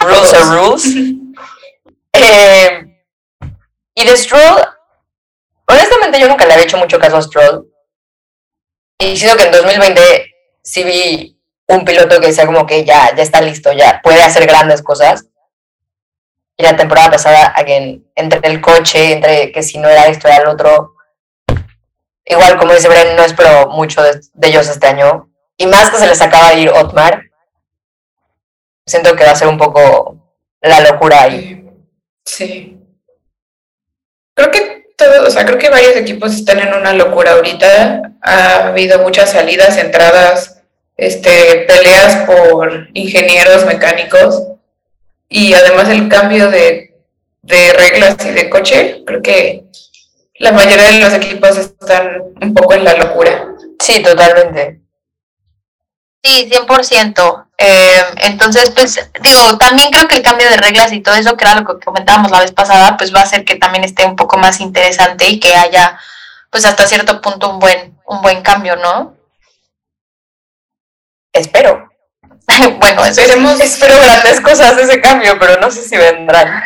Rules 0.00 0.34
are 0.34 0.44
rules. 0.44 0.84
eh, 2.12 3.02
y 3.94 4.04
de 4.04 4.16
Stroll, 4.16 4.62
honestamente 5.66 6.20
yo 6.20 6.28
nunca 6.28 6.44
le 6.44 6.52
había 6.52 6.64
hecho 6.66 6.76
mucho 6.76 6.98
caso 6.98 7.16
a 7.16 7.22
Stroll. 7.22 7.66
Y 8.98 9.16
siento 9.16 9.36
que 9.36 9.44
en 9.44 9.52
2020 9.52 10.34
sí 10.62 10.84
vi 10.84 11.40
un 11.68 11.84
piloto 11.84 12.20
que 12.20 12.28
decía 12.28 12.46
como 12.46 12.66
que 12.66 12.84
ya, 12.84 13.14
ya 13.14 13.22
está 13.22 13.40
listo, 13.40 13.72
ya 13.72 14.00
puede 14.02 14.22
hacer 14.22 14.46
grandes 14.46 14.82
cosas. 14.82 15.26
Y 16.58 16.62
la 16.62 16.76
temporada 16.76 17.10
pasada, 17.10 17.48
again, 17.48 18.10
entre 18.14 18.40
el 18.48 18.60
coche, 18.60 19.12
entre 19.12 19.52
que 19.52 19.62
si 19.62 19.78
no 19.78 19.88
era 19.88 20.06
esto, 20.06 20.26
era 20.26 20.38
el 20.38 20.48
otro. 20.48 20.94
Igual, 22.24 22.56
como 22.56 22.72
dice 22.72 22.88
Bren, 22.88 23.14
no 23.14 23.22
espero 23.22 23.68
mucho 23.68 24.02
de, 24.02 24.20
ellos 24.42 24.68
este 24.68 24.86
año. 24.86 25.30
Y 25.58 25.66
más 25.66 25.90
que 25.90 25.98
se 25.98 26.06
les 26.06 26.20
acaba 26.20 26.50
de 26.50 26.60
ir 26.60 26.70
Otmar, 26.70 27.22
siento 28.86 29.14
que 29.14 29.24
va 29.24 29.32
a 29.32 29.36
ser 29.36 29.48
un 29.48 29.58
poco 29.58 30.34
la 30.62 30.80
locura 30.80 31.22
ahí. 31.22 31.68
Sí. 32.24 32.80
Creo 34.34 34.50
que 34.50 34.76
o 35.26 35.30
sea, 35.30 35.44
creo 35.44 35.58
que 35.58 35.68
varios 35.68 35.96
equipos 35.96 36.34
están 36.34 36.58
en 36.58 36.72
una 36.72 36.94
locura 36.94 37.32
ahorita. 37.32 38.14
Ha 38.22 38.68
habido 38.68 39.00
muchas 39.00 39.30
salidas, 39.30 39.76
entradas, 39.76 40.62
este, 40.96 41.66
peleas 41.68 42.26
por 42.26 42.88
ingenieros 42.94 43.66
mecánicos 43.66 44.55
y 45.28 45.52
además 45.54 45.88
el 45.88 46.08
cambio 46.08 46.50
de, 46.50 46.94
de 47.42 47.72
reglas 47.72 48.16
y 48.24 48.30
de 48.30 48.50
coche. 48.50 49.02
Creo 49.06 49.22
que 49.22 49.64
la 50.38 50.52
mayoría 50.52 50.90
de 50.90 51.00
los 51.00 51.12
equipos 51.14 51.56
están 51.56 52.22
un 52.40 52.54
poco 52.54 52.74
en 52.74 52.84
la 52.84 52.94
locura. 52.94 53.48
Sí, 53.78 54.02
totalmente. 54.02 54.80
Sí, 56.22 56.50
100%. 56.50 57.46
Eh, 57.58 58.02
entonces, 58.18 58.70
pues 58.70 59.10
digo, 59.20 59.56
también 59.58 59.90
creo 59.90 60.08
que 60.08 60.16
el 60.16 60.22
cambio 60.22 60.48
de 60.50 60.56
reglas 60.56 60.92
y 60.92 61.00
todo 61.00 61.14
eso, 61.14 61.36
que 61.36 61.44
era 61.44 61.60
lo 61.60 61.64
que 61.64 61.84
comentábamos 61.84 62.30
la 62.30 62.40
vez 62.40 62.52
pasada, 62.52 62.96
pues 62.96 63.14
va 63.14 63.20
a 63.20 63.24
hacer 63.24 63.44
que 63.44 63.56
también 63.56 63.84
esté 63.84 64.04
un 64.04 64.16
poco 64.16 64.36
más 64.36 64.60
interesante 64.60 65.26
y 65.28 65.40
que 65.40 65.54
haya, 65.54 65.98
pues 66.50 66.64
hasta 66.64 66.86
cierto 66.86 67.20
punto, 67.20 67.48
un 67.50 67.58
buen, 67.60 67.98
un 68.06 68.20
buen 68.22 68.42
cambio, 68.42 68.76
¿no? 68.76 69.16
Espero. 71.32 71.85
bueno, 72.78 73.04
esperemos, 73.04 73.60
espero 73.60 73.98
grandes 74.00 74.40
cosas 74.40 74.76
de 74.76 74.82
ese 74.82 75.00
cambio, 75.00 75.38
pero 75.38 75.60
no 75.60 75.70
sé 75.70 75.82
si 75.82 75.96
vendrán. 75.96 76.64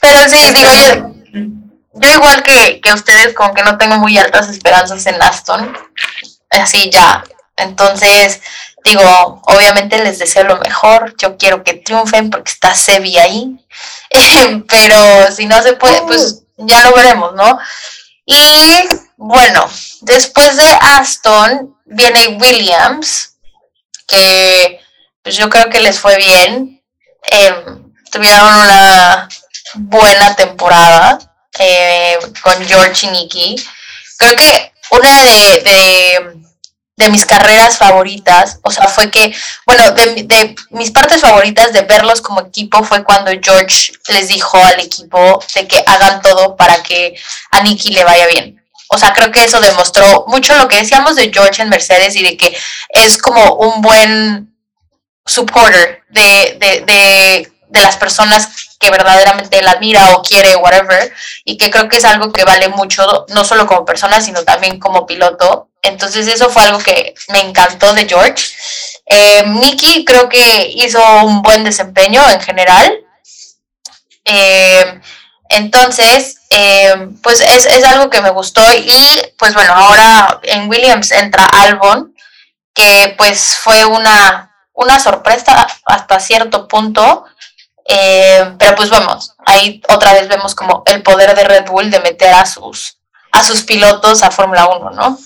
Pero 0.00 0.28
sí, 0.28 0.52
digo, 0.52 0.70
yo, 0.72 1.50
yo 1.94 2.10
igual 2.10 2.42
que, 2.42 2.80
que 2.80 2.92
ustedes, 2.92 3.34
como 3.34 3.54
que 3.54 3.62
no 3.62 3.78
tengo 3.78 3.98
muy 3.98 4.18
altas 4.18 4.48
esperanzas 4.48 5.06
en 5.06 5.22
Aston, 5.22 5.76
así 6.50 6.90
ya. 6.90 7.24
Entonces, 7.56 8.40
digo, 8.84 9.42
obviamente 9.46 10.02
les 10.02 10.18
deseo 10.18 10.44
lo 10.44 10.58
mejor, 10.58 11.14
yo 11.16 11.36
quiero 11.36 11.62
que 11.62 11.74
triunfen 11.74 12.30
porque 12.30 12.50
está 12.50 12.74
Sebi 12.74 13.16
ahí, 13.18 13.56
pero 14.68 15.32
si 15.32 15.46
no 15.46 15.62
se 15.62 15.74
puede, 15.74 16.02
pues 16.02 16.42
ya 16.56 16.82
lo 16.82 16.94
veremos, 16.94 17.34
¿no? 17.34 17.58
Y 18.24 18.88
bueno, 19.16 19.68
después 20.02 20.56
de 20.56 20.78
Aston 20.80 21.76
viene 21.84 22.38
Williams, 22.40 23.36
que 24.06 24.81
pues 25.22 25.36
yo 25.36 25.48
creo 25.48 25.70
que 25.70 25.80
les 25.80 25.98
fue 25.98 26.16
bien, 26.16 26.82
em, 27.30 27.92
tuvieron 28.10 28.54
una 28.54 29.28
buena 29.74 30.36
temporada 30.36 31.18
eh, 31.58 32.18
con 32.42 32.64
George 32.66 33.06
y 33.06 33.10
Nicky. 33.10 33.56
Creo 34.18 34.36
que 34.36 34.72
una 34.90 35.22
de 35.22 36.42
de 36.96 37.10
mis 37.10 37.24
carreras 37.24 37.78
favoritas, 37.78 38.58
o 38.62 38.70
sea, 38.70 38.86
fue 38.86 39.10
que, 39.10 39.34
bueno, 39.66 39.90
de, 39.92 40.54
mis 40.70 40.90
partes 40.90 41.20
favoritas 41.20 41.72
de 41.72 41.82
verlos 41.82 42.20
como 42.20 42.42
equipo 42.42 42.84
fue 42.84 43.02
cuando 43.02 43.30
George 43.42 43.92
les 44.08 44.28
dijo 44.28 44.62
al 44.62 44.78
equipo 44.80 45.42
de 45.54 45.66
que 45.66 45.82
hagan 45.86 46.20
todo 46.20 46.56
para 46.56 46.82
que 46.82 47.14
a 47.50 47.62
Nicky 47.62 47.92
le 47.92 48.04
vaya 48.04 48.26
bien. 48.26 48.62
O 48.88 48.98
sea, 48.98 49.12
creo 49.14 49.32
que 49.32 49.42
eso 49.42 49.60
demostró 49.60 50.26
mucho 50.28 50.54
lo 50.56 50.68
que 50.68 50.76
decíamos 50.76 51.16
de 51.16 51.30
George 51.32 51.62
en 51.62 51.70
Mercedes 51.70 52.14
y 52.14 52.22
de 52.22 52.36
que 52.36 52.56
es 52.90 53.16
como 53.16 53.54
un 53.54 53.80
buen 53.80 54.51
supporter 55.24 56.02
de, 56.08 56.56
de, 56.58 56.80
de, 56.86 57.52
de 57.68 57.80
las 57.80 57.96
personas 57.96 58.72
que 58.78 58.90
verdaderamente 58.90 59.60
él 59.60 59.68
admira 59.68 60.14
o 60.14 60.22
quiere, 60.22 60.56
whatever, 60.56 61.12
y 61.44 61.56
que 61.56 61.70
creo 61.70 61.88
que 61.88 61.98
es 61.98 62.04
algo 62.04 62.32
que 62.32 62.44
vale 62.44 62.68
mucho, 62.68 63.26
no 63.28 63.44
solo 63.44 63.66
como 63.66 63.84
persona, 63.84 64.20
sino 64.20 64.42
también 64.42 64.78
como 64.78 65.06
piloto. 65.06 65.68
Entonces 65.82 66.26
eso 66.26 66.50
fue 66.50 66.64
algo 66.64 66.78
que 66.78 67.14
me 67.28 67.40
encantó 67.40 67.94
de 67.94 68.08
George. 68.08 68.44
Eh, 69.06 69.44
Mickey 69.46 70.04
creo 70.04 70.28
que 70.28 70.70
hizo 70.74 71.00
un 71.24 71.42
buen 71.42 71.64
desempeño 71.64 72.28
en 72.28 72.40
general. 72.40 72.92
Eh, 74.24 75.00
entonces, 75.48 76.38
eh, 76.50 77.08
pues 77.22 77.40
es, 77.40 77.66
es, 77.66 77.84
algo 77.84 78.10
que 78.10 78.20
me 78.20 78.30
gustó 78.30 78.62
y 78.72 79.22
pues 79.38 79.54
bueno, 79.54 79.72
ahora 79.74 80.40
en 80.44 80.68
Williams 80.68 81.10
entra 81.12 81.46
Albon, 81.46 82.14
que 82.74 83.14
pues 83.18 83.56
fue 83.56 83.84
una, 83.84 84.51
una 84.74 84.98
sorpresa 84.98 85.66
hasta 85.84 86.20
cierto 86.20 86.68
punto. 86.68 87.24
Eh, 87.84 88.54
pero 88.58 88.76
pues 88.76 88.90
vamos, 88.90 89.34
ahí 89.44 89.82
otra 89.88 90.12
vez 90.12 90.28
vemos 90.28 90.54
como 90.54 90.84
el 90.86 91.02
poder 91.02 91.34
de 91.34 91.44
Red 91.44 91.66
Bull 91.66 91.90
de 91.90 91.98
meter 92.00 92.32
a 92.32 92.46
sus, 92.46 92.98
a 93.32 93.42
sus 93.42 93.62
pilotos 93.62 94.22
a 94.22 94.30
Fórmula 94.30 94.68
1, 94.68 94.90
¿no? 94.90 95.18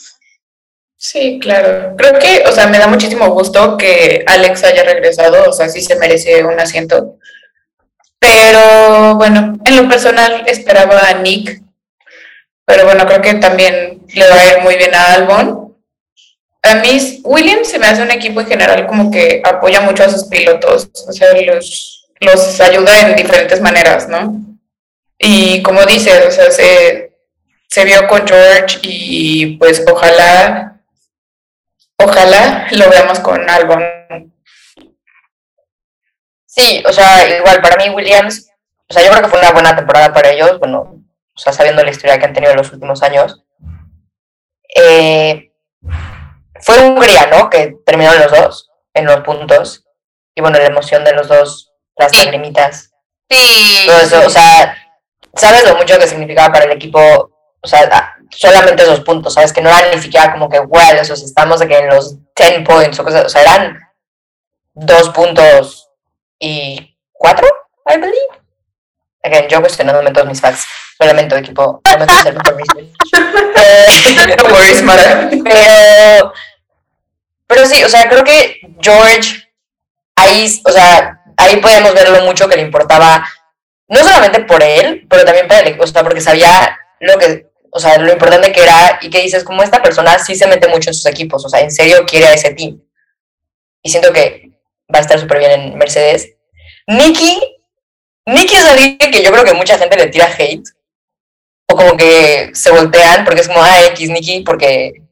Sí, 0.96 1.38
claro. 1.40 1.94
Creo 1.96 2.18
que, 2.18 2.44
o 2.46 2.52
sea, 2.52 2.66
me 2.66 2.78
da 2.78 2.86
muchísimo 2.86 3.28
gusto 3.28 3.76
que 3.76 4.24
Alex 4.26 4.64
haya 4.64 4.82
regresado, 4.82 5.50
o 5.50 5.52
sea, 5.52 5.68
sí 5.68 5.82
se 5.82 5.96
merece 5.96 6.42
un 6.44 6.58
asiento. 6.58 7.16
Pero 8.18 9.14
bueno, 9.16 9.58
en 9.64 9.76
lo 9.76 9.88
personal 9.88 10.44
esperaba 10.46 10.98
a 11.08 11.12
Nick, 11.14 11.60
pero 12.64 12.84
bueno, 12.84 13.06
creo 13.06 13.22
que 13.22 13.34
también 13.34 14.02
le 14.12 14.28
va 14.28 14.40
a 14.40 14.46
ir 14.46 14.60
muy 14.62 14.76
bien 14.76 14.94
a 14.94 15.12
Albon. 15.12 15.65
A 16.66 16.74
mí, 16.76 17.20
Williams 17.22 17.68
se 17.68 17.78
me 17.78 17.86
hace 17.86 18.02
un 18.02 18.10
equipo 18.10 18.40
en 18.40 18.46
general 18.46 18.86
como 18.86 19.10
que 19.10 19.40
apoya 19.44 19.80
mucho 19.80 20.02
a 20.02 20.08
sus 20.08 20.24
pilotos, 20.24 20.90
o 21.06 21.12
sea, 21.12 21.32
los, 21.32 22.08
los 22.20 22.60
ayuda 22.60 23.08
en 23.08 23.16
diferentes 23.16 23.60
maneras, 23.60 24.08
¿no? 24.08 24.40
Y 25.18 25.62
como 25.62 25.84
dices, 25.86 26.26
o 26.26 26.30
sea, 26.30 26.50
se, 26.50 27.16
se 27.68 27.84
vio 27.84 28.06
con 28.08 28.26
George 28.26 28.78
y 28.82 29.56
pues 29.58 29.84
ojalá, 29.90 30.80
ojalá 31.98 32.66
lo 32.72 32.90
veamos 32.90 33.20
con 33.20 33.48
Albon. 33.48 34.32
Sí, 36.46 36.82
o 36.86 36.92
sea, 36.92 37.38
igual 37.38 37.60
para 37.60 37.76
mí 37.76 37.94
Williams, 37.94 38.50
o 38.88 38.92
sea, 38.92 39.04
yo 39.04 39.10
creo 39.10 39.22
que 39.22 39.28
fue 39.28 39.38
una 39.38 39.52
buena 39.52 39.76
temporada 39.76 40.12
para 40.12 40.30
ellos, 40.30 40.58
bueno, 40.58 41.04
o 41.34 41.38
sea, 41.38 41.52
sabiendo 41.52 41.84
la 41.84 41.90
historia 41.90 42.18
que 42.18 42.24
han 42.24 42.32
tenido 42.32 42.52
en 42.52 42.58
los 42.58 42.72
últimos 42.72 43.02
años. 43.02 43.44
Eh, 44.74 45.52
fue 46.60 46.78
Hungría, 46.80 47.26
¿no? 47.26 47.48
Que 47.50 47.76
terminaron 47.84 48.20
los 48.22 48.30
dos 48.32 48.70
en 48.94 49.06
los 49.06 49.20
puntos. 49.20 49.84
Y 50.34 50.40
bueno, 50.40 50.58
la 50.58 50.66
emoción 50.66 51.04
de 51.04 51.12
los 51.14 51.28
dos, 51.28 51.72
las 51.96 52.10
Sí. 52.12 52.24
lagrimitas. 52.24 52.90
Sí. 53.30 53.84
Todo 53.86 54.00
eso, 54.00 54.26
o 54.26 54.30
sea, 54.30 54.76
sabes 55.34 55.64
lo 55.64 55.76
mucho 55.76 55.98
que 55.98 56.06
significaba 56.06 56.52
para 56.52 56.64
el 56.66 56.72
equipo, 56.72 56.98
o 57.60 57.68
sea, 57.68 58.16
solamente 58.30 58.82
esos 58.82 59.00
puntos, 59.00 59.34
sabes 59.34 59.52
que 59.52 59.60
no 59.62 59.68
eran 59.70 59.90
ni 59.94 60.00
siquiera 60.00 60.32
como 60.32 60.48
que, 60.48 60.60
well, 60.60 60.96
esos 60.98 61.22
estamos 61.22 61.58
de 61.60 61.68
que 61.68 61.78
en 61.78 61.88
los 61.88 62.16
10 62.36 62.64
points 62.66 62.98
o 63.00 63.04
cosas, 63.04 63.24
o 63.24 63.28
sea, 63.28 63.42
eran 63.42 63.78
dos 64.74 65.08
puntos 65.10 65.88
y 66.38 66.96
cuatro, 67.12 67.46
I 67.86 67.96
believe. 67.98 68.16
Again, 69.22 69.48
yo 69.48 69.60
cuestionándome 69.60 70.12
todos 70.12 70.28
mis 70.28 70.40
facts. 70.40 70.66
Lo 71.00 71.06
lamento, 71.06 71.36
equipo. 71.36 71.80
Ser 72.22 72.34
mejor 72.34 72.56
research. 72.56 72.88
Eh, 73.56 74.36
No 74.38 74.44
worries, 74.54 74.82
pero, 75.44 76.32
pero 77.46 77.66
sí, 77.66 77.82
o 77.84 77.88
sea, 77.88 78.08
creo 78.08 78.24
que 78.24 78.60
George, 78.80 79.48
ahí, 80.16 80.60
o 80.64 80.70
sea, 80.70 81.22
ahí 81.36 81.56
podemos 81.56 81.94
ver 81.94 82.08
lo 82.08 82.24
mucho 82.24 82.48
que 82.48 82.56
le 82.56 82.62
importaba, 82.62 83.26
no 83.88 84.00
solamente 84.00 84.40
por 84.40 84.62
él, 84.62 85.06
pero 85.08 85.24
también 85.24 85.46
para 85.46 85.60
el 85.60 85.80
o 85.80 85.86
sea, 85.86 86.02
porque 86.02 86.20
sabía 86.20 86.78
lo 87.00 87.18
que, 87.18 87.46
o 87.70 87.78
sea, 87.78 87.98
lo 87.98 88.12
importante 88.12 88.52
que 88.52 88.62
era 88.62 88.98
y 89.00 89.10
que 89.10 89.20
dices, 89.20 89.44
como 89.44 89.62
esta 89.62 89.82
persona 89.82 90.18
sí 90.18 90.34
se 90.34 90.46
mete 90.46 90.68
mucho 90.68 90.90
en 90.90 90.94
sus 90.94 91.06
equipos, 91.06 91.44
o 91.44 91.48
sea, 91.48 91.60
en 91.60 91.70
serio 91.70 92.04
quiere 92.06 92.26
a 92.26 92.34
ese 92.34 92.52
team. 92.54 92.82
Y 93.82 93.90
siento 93.90 94.12
que 94.12 94.50
va 94.92 94.98
a 94.98 95.02
estar 95.02 95.18
súper 95.18 95.38
bien 95.38 95.50
en 95.52 95.78
Mercedes. 95.78 96.32
Nicky, 96.88 97.38
Nicky 98.26 98.56
es 98.56 98.64
alguien 98.64 98.98
que 98.98 99.22
yo 99.22 99.30
creo 99.30 99.44
que 99.44 99.54
mucha 99.54 99.78
gente 99.78 99.96
le 99.96 100.08
tira 100.08 100.28
hate, 100.36 100.64
o 101.68 101.76
como 101.76 101.96
que 101.96 102.50
se 102.54 102.70
voltean 102.70 103.24
porque 103.24 103.40
es 103.42 103.48
como, 103.48 103.62
ah, 103.62 103.84
X, 103.86 104.10
Nicky, 104.10 104.40
porque 104.40 105.05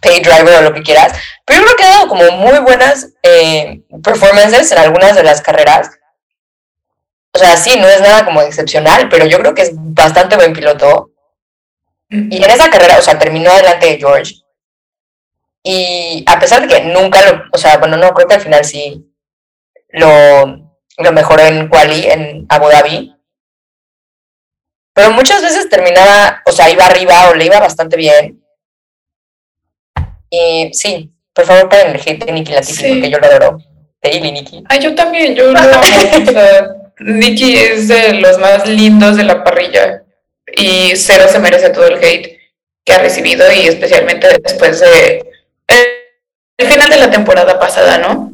pay 0.00 0.20
driver 0.20 0.58
o 0.58 0.62
lo 0.62 0.74
que 0.74 0.82
quieras. 0.82 1.12
Pero 1.44 1.60
yo 1.60 1.64
creo 1.66 1.76
que 1.76 1.84
ha 1.84 1.94
dado 1.94 2.08
como 2.08 2.30
muy 2.32 2.58
buenas 2.60 3.12
eh, 3.22 3.82
performances 4.02 4.70
en 4.72 4.78
algunas 4.78 5.14
de 5.14 5.22
las 5.22 5.40
carreras. 5.40 5.90
O 7.32 7.38
sea, 7.38 7.56
sí, 7.56 7.76
no 7.78 7.88
es 7.88 8.00
nada 8.00 8.24
como 8.24 8.42
excepcional, 8.42 9.08
pero 9.08 9.26
yo 9.26 9.38
creo 9.38 9.54
que 9.54 9.62
es 9.62 9.70
bastante 9.74 10.36
buen 10.36 10.52
piloto. 10.52 11.10
Y 12.08 12.42
en 12.42 12.50
esa 12.50 12.70
carrera, 12.70 12.98
o 12.98 13.02
sea, 13.02 13.18
terminó 13.18 13.50
adelante 13.50 13.86
de 13.86 13.98
George. 13.98 14.34
Y 15.64 16.24
a 16.28 16.38
pesar 16.38 16.60
de 16.60 16.68
que 16.68 16.84
nunca 16.84 17.22
lo, 17.22 17.44
o 17.52 17.58
sea, 17.58 17.78
bueno, 17.78 17.96
no, 17.96 18.12
creo 18.12 18.28
que 18.28 18.34
al 18.34 18.40
final 18.40 18.64
sí 18.64 19.04
lo, 19.88 20.64
lo 20.98 21.12
mejoró 21.12 21.42
en 21.42 21.68
quali, 21.68 22.06
en 22.06 22.46
Abu 22.48 22.68
Dhabi. 22.68 23.16
Pero 24.92 25.10
muchas 25.10 25.42
veces 25.42 25.68
terminaba, 25.68 26.42
o 26.46 26.52
sea, 26.52 26.70
iba 26.70 26.86
arriba 26.86 27.30
o 27.30 27.34
le 27.34 27.46
iba 27.46 27.58
bastante 27.58 27.96
bien. 27.96 28.43
Y 30.34 30.70
sí, 30.72 31.10
por 31.32 31.44
favor, 31.44 31.68
paren 31.68 31.94
el 31.94 32.00
hate 32.00 32.24
de 32.24 32.32
Nicky 32.32 32.52
Latifi, 32.52 32.82
Sí. 32.82 32.88
porque 32.94 33.10
yo 33.10 33.18
lo 33.18 33.26
adoro. 33.26 33.58
Daily 34.02 34.32
Nicky. 34.32 34.64
Ay, 34.68 34.80
yo 34.80 34.94
también, 34.94 35.34
yo 35.34 35.50
lo 35.50 35.58
amo. 35.58 35.80
O 35.80 36.30
sea, 36.30 36.68
Nicky 36.98 37.56
es 37.56 37.88
de 37.88 38.14
los 38.14 38.38
más 38.38 38.68
lindos 38.68 39.16
de 39.16 39.24
la 39.24 39.42
parrilla 39.42 40.02
y 40.56 40.94
cero 40.96 41.24
se 41.30 41.38
merece 41.38 41.70
todo 41.70 41.86
el 41.86 42.02
hate 42.04 42.38
que 42.84 42.92
ha 42.92 42.98
recibido 42.98 43.50
y 43.50 43.66
especialmente 43.66 44.28
después 44.42 44.78
de 44.80 45.24
el, 45.68 46.66
final 46.68 46.90
de 46.90 46.98
la 46.98 47.10
temporada 47.10 47.58
pasada, 47.58 47.98
¿no? 47.98 48.32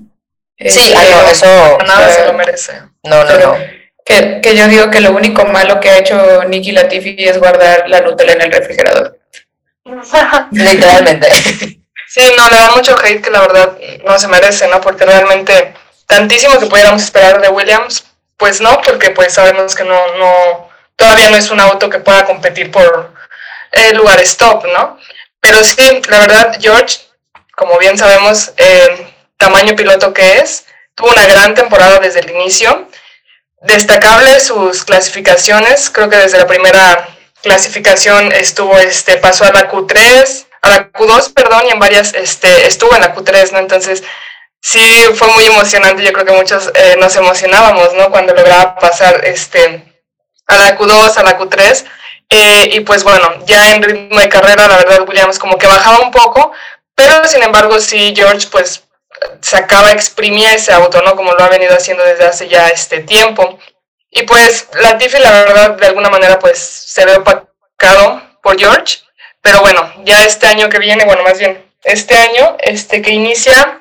Sí, 0.59 0.93
ah, 0.95 1.05
no, 1.11 1.31
eso. 1.31 1.79
Nada 1.87 2.11
se 2.11 2.27
lo 2.27 2.33
merece. 2.35 2.73
No, 3.05 3.25
no, 3.25 3.39
no. 3.39 3.57
que, 4.05 4.41
que 4.43 4.57
yo 4.57 4.67
digo 4.69 4.91
que 4.91 5.01
lo 5.01 5.13
único 5.13 5.45
malo 5.45 5.81
que 5.81 5.91
ha 5.91 5.99
hecho 5.99 6.45
Nicky 6.45 6.73
Latifi 6.73 7.17
es 7.19 7.39
guardar 7.39 7.89
la 7.89 8.01
Nutella 8.01 8.33
en 8.33 8.43
el 8.43 8.53
refrigerador. 8.53 9.19
Literalmente. 10.51 11.29
Sí, 12.13 12.21
no, 12.37 12.49
le 12.49 12.57
da 12.57 12.73
mucho 12.73 12.97
hate 12.99 13.23
que 13.23 13.31
la 13.31 13.41
verdad 13.41 13.79
no 14.05 14.19
se 14.19 14.27
merece, 14.27 14.67
¿no? 14.67 14.81
Porque 14.81 15.07
realmente 15.07 15.75
tantísimo 16.07 16.59
que 16.59 16.67
pudiéramos 16.67 17.05
esperar 17.05 17.41
de 17.41 17.51
Williams, 17.51 18.05
pues 18.37 18.61
no, 18.61 18.81
porque 18.83 19.11
pues 19.11 19.35
sabemos 19.35 19.77
que 19.77 19.85
no, 19.85 20.17
no, 20.17 20.69
todavía 20.97 21.31
no 21.31 21.37
es 21.37 21.51
un 21.51 21.61
auto 21.61 21.89
que 21.89 22.01
pueda 22.01 22.25
competir 22.25 22.73
por 22.73 23.15
eh, 23.71 23.95
lugares 23.95 24.37
top, 24.37 24.67
¿no? 24.73 24.99
Pero 25.41 25.63
sí, 25.63 26.03
la 26.09 26.19
verdad, 26.19 26.59
George, 26.61 26.99
como 27.55 27.79
bien 27.79 27.97
sabemos, 27.97 28.55
eh, 28.57 29.15
tamaño 29.37 29.77
piloto 29.77 30.13
que 30.13 30.39
es, 30.39 30.67
tuvo 30.97 31.11
una 31.11 31.29
gran 31.29 31.55
temporada 31.55 32.01
desde 32.01 32.21
el 32.21 32.31
inicio. 32.31 32.89
Destacable 33.61 34.41
sus 34.41 34.83
clasificaciones, 34.83 35.89
creo 35.91 36.09
que 36.09 36.17
desde 36.17 36.39
la 36.39 36.49
primera 36.49 37.09
clasificación 37.41 38.33
estuvo, 38.33 38.77
este, 38.79 39.19
pasó 39.19 39.45
a 39.45 39.53
la 39.53 39.71
Q3, 39.71 40.47
a 40.63 40.69
la 40.69 40.93
Q2, 40.93 41.33
perdón, 41.33 41.63
y 41.67 41.71
en 41.71 41.79
varias, 41.79 42.15
este, 42.15 42.67
estuvo 42.67 42.95
en 42.95 43.01
la 43.03 43.15
Q3, 43.15 43.53
¿no? 43.53 43.59
Entonces, 43.59 44.03
sí, 44.61 44.81
fue 45.15 45.29
muy 45.29 45.47
emocionante, 45.47 46.05
yo 46.05 46.13
creo 46.13 46.27
que 46.27 46.33
muchos 46.33 46.71
eh, 46.75 46.97
nos 46.99 47.17
emocionábamos, 47.17 47.95
¿no? 47.95 48.11
Cuando 48.11 48.35
lograba 48.35 48.77
pasar, 48.77 49.25
este, 49.25 50.03
a 50.47 50.57
la 50.57 50.79
Q2, 50.79 51.17
a 51.17 51.23
la 51.23 51.39
Q3, 51.39 51.85
eh, 52.31 52.71
y 52.75 52.81
pues 52.81 53.03
bueno, 53.03 53.45
ya 53.47 53.75
en 53.75 53.83
ritmo 53.83 54.21
de 54.21 54.29
carrera, 54.29 54.69
la 54.69 54.77
verdad, 54.77 55.09
Williams 55.09 55.39
como 55.39 55.59
que 55.59 55.67
bajaba 55.67 56.01
un 56.01 56.11
poco, 56.11 56.53
pero 56.95 57.25
sin 57.25 57.43
embargo, 57.43 57.81
sí, 57.81 58.13
George, 58.15 58.49
pues, 58.51 58.85
sacaba, 59.41 59.93
exprimía 59.93 60.55
ese 60.55 60.73
auto, 60.73 61.03
¿no? 61.03 61.17
Como 61.17 61.33
lo 61.33 61.43
ha 61.43 61.49
venido 61.49 61.75
haciendo 61.75 62.05
desde 62.05 62.27
hace 62.27 62.49
ya 62.49 62.69
este 62.69 63.01
tiempo. 63.01 63.59
Y 64.11 64.23
pues 64.23 64.69
Latifi, 64.75 65.19
la 65.19 65.31
verdad, 65.31 65.71
de 65.77 65.87
alguna 65.87 66.11
manera, 66.11 66.39
pues 66.39 66.59
se 66.59 67.05
ve 67.05 67.17
opacado 67.17 68.23
por 68.43 68.59
George. 68.59 68.99
Pero 69.43 69.61
bueno, 69.61 69.93
ya 70.05 70.25
este 70.25 70.47
año 70.47 70.69
que 70.69 70.79
viene, 70.79 71.05
bueno, 71.05 71.23
más 71.23 71.39
bien 71.39 71.65
este 71.83 72.15
año, 72.15 72.57
este 72.61 73.01
que 73.01 73.11
inicia, 73.11 73.81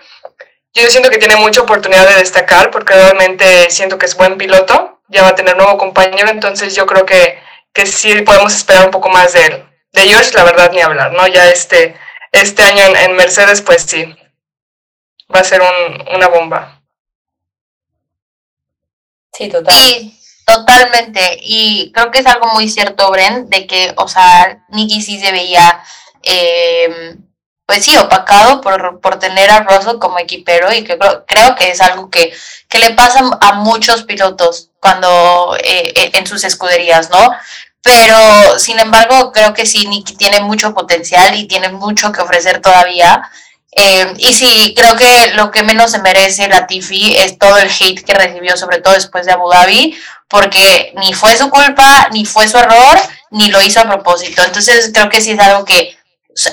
yo 0.74 0.89
siento 0.89 1.10
que 1.10 1.17
tiene 1.17 1.36
mucha 1.36 1.62
oportunidad 1.62 2.08
de 2.08 2.15
destacar 2.15 2.72
porque 2.72 2.93
realmente 2.93 3.69
siento 3.69 3.98
que 3.98 4.06
es 4.06 4.15
buen 4.15 4.38
piloto, 4.38 5.02
ya 5.08 5.24
va 5.24 5.30
a 5.30 5.36
tener 5.36 5.58
nuevo 5.58 5.78
compañero, 5.78 6.30
entonces 6.30 6.76
yo 6.76 6.86
creo 6.86 7.06
que, 7.06 7.39
que 7.74 7.86
sí 7.86 8.22
podemos 8.22 8.56
esperar 8.56 8.86
un 8.86 8.91
poco 8.91 9.10
más 9.10 9.34
de 9.34 9.45
él. 9.45 9.65
De 9.91 10.02
George, 10.04 10.32
la 10.34 10.43
verdad, 10.43 10.72
ni 10.72 10.82
hablar, 10.82 11.12
¿no? 11.13 11.28
Ya 11.28 11.50
este, 11.50 11.95
este 12.32 12.62
año 12.63 12.86
en, 12.86 12.95
en 12.95 13.15
Mercedes, 13.15 13.62
pues 13.62 13.82
sí, 13.84 14.15
va 15.34 15.39
a 15.39 15.43
ser 15.43 15.62
un, 15.62 16.15
una 16.15 16.28
bomba. 16.28 16.82
Sí, 19.34 19.50
total. 19.50 19.74
Sí, 19.74 20.18
totalmente. 20.49 21.39
Y 21.41 21.91
creo 21.93 22.12
que 22.12 22.19
es 22.19 22.25
algo 22.25 22.47
muy 22.53 22.69
cierto, 22.69 23.12
Bren, 23.12 23.49
de 23.49 23.67
que, 23.67 23.93
o 23.97 24.07
sea, 24.07 24.63
Nicky 24.69 25.01
sí 25.01 25.19
se 25.19 25.31
veía, 25.31 25.81
eh, 26.23 27.15
pues 27.65 27.83
sí, 27.85 27.95
opacado 27.97 28.62
por, 28.62 28.99
por 28.99 29.19
tener 29.19 29.51
a 29.51 29.62
Russell 29.62 29.99
como 29.99 30.17
equipero 30.17 30.73
y 30.73 30.83
que 30.83 30.97
creo, 30.97 31.25
creo 31.27 31.55
que 31.55 31.71
es 31.71 31.81
algo 31.81 32.09
que, 32.09 32.33
que 32.67 32.79
le 32.79 32.91
pasa 32.91 33.21
a 33.41 33.53
muchos 33.53 34.03
pilotos 34.03 34.71
cuando 34.79 35.55
eh, 35.63 36.12
en 36.13 36.25
sus 36.25 36.43
escuderías, 36.43 37.09
¿no? 37.12 37.31
Pero, 37.81 38.59
sin 38.59 38.79
embargo, 38.79 39.31
creo 39.31 39.53
que 39.53 39.65
sí, 39.65 39.88
Nicky 39.88 40.15
tiene 40.15 40.41
mucho 40.41 40.73
potencial 40.73 41.35
y 41.35 41.47
tiene 41.47 41.69
mucho 41.69 42.12
que 42.12 42.21
ofrecer 42.21 42.62
todavía. 42.62 43.29
Eh, 43.71 44.13
y 44.17 44.34
sí, 44.34 44.73
creo 44.75 44.95
que 44.95 45.32
lo 45.36 45.51
que 45.51 45.63
menos 45.63 45.91
se 45.91 45.99
merece 45.99 46.47
Latifi 46.47 47.15
es 47.17 47.38
todo 47.38 47.58
el 47.58 47.69
hate 47.69 48.03
que 48.03 48.13
recibió, 48.13 48.58
sobre 48.58 48.82
todo 48.82 48.93
después 48.93 49.25
de 49.25 49.32
Abu 49.32 49.49
Dhabi, 49.49 49.97
porque 50.27 50.93
ni 50.97 51.13
fue 51.13 51.38
su 51.38 51.49
culpa, 51.49 52.10
ni 52.12 52.25
fue 52.25 52.47
su 52.47 52.58
error, 52.58 52.99
ni 53.32 53.49
lo 53.49 53.62
hizo 53.62 53.79
a 53.79 53.88
propósito. 53.88 54.43
Entonces 54.43 54.91
creo 54.93 55.10
que 55.10 55.21
sí 55.21 55.32
es 55.32 55.39
algo 55.39 55.65
que 55.65 55.97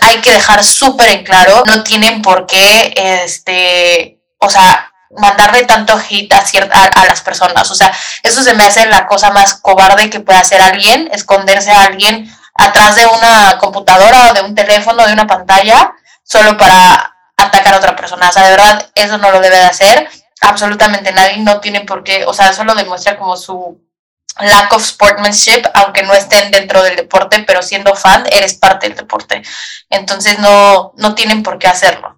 hay 0.03 0.19
que 0.19 0.33
dejar 0.33 0.63
súper 0.65 1.09
en 1.09 1.25
claro. 1.25 1.63
No 1.67 1.83
tienen 1.83 2.23
por 2.23 2.47
qué, 2.47 2.93
este, 3.25 4.19
o 4.39 4.51
sea, 4.51 4.93
mandarle 5.17 5.65
tanto 5.65 5.99
hate 5.99 6.33
a, 6.35 6.45
cierta, 6.45 6.85
a, 6.85 7.07
las 7.07 7.23
personas. 7.23 7.71
O 7.71 7.75
sea, 7.75 7.93
eso 8.23 8.43
se 8.43 8.55
me 8.55 8.65
hace 8.65 8.87
la 8.87 9.07
cosa 9.07 9.31
más 9.31 9.55
cobarde 9.55 10.11
que 10.11 10.21
puede 10.21 10.39
hacer 10.39 10.61
alguien, 10.61 11.09
esconderse 11.13 11.71
a 11.71 11.85
alguien 11.85 12.31
atrás 12.55 12.95
de 12.95 13.07
una 13.07 13.59
computadora 13.59 14.31
o 14.31 14.35
de 14.35 14.43
un 14.43 14.55
teléfono, 14.55 15.07
de 15.07 15.13
una 15.13 15.27
pantalla 15.27 15.93
solo 16.27 16.59
para 16.59 17.15
atacar 17.37 17.75
a 17.75 17.79
otra 17.79 17.97
persona. 17.97 18.29
O 18.29 18.33
sea, 18.33 18.45
de 18.45 18.51
verdad, 18.51 18.91
eso 18.95 19.17
no 19.19 19.31
lo 19.31 19.41
debe 19.41 19.57
de 19.57 19.65
hacer 19.65 20.09
absolutamente 20.43 21.13
nadie, 21.13 21.39
no 21.39 21.61
tiene 21.61 21.81
por 21.81 22.05
qué, 22.05 22.25
o 22.27 22.35
sea, 22.35 22.51
eso 22.51 22.63
lo 22.63 22.75
demuestra 22.75 23.17
como 23.17 23.39
su, 23.39 23.81
lack 24.41 24.73
of 24.73 24.85
sportsmanship, 24.85 25.67
aunque 25.75 26.03
no 26.03 26.13
estén 26.15 26.51
dentro 26.51 26.83
del 26.83 26.97
deporte, 26.97 27.45
pero 27.47 27.63
siendo 27.63 27.95
fan, 27.95 28.25
eres 28.31 28.55
parte 28.55 28.89
del 28.89 28.97
deporte. 28.97 29.43
Entonces 29.89 30.39
no, 30.39 30.93
no 30.97 31.15
tienen 31.15 31.43
por 31.43 31.59
qué 31.59 31.69
hacerlo. 31.69 32.17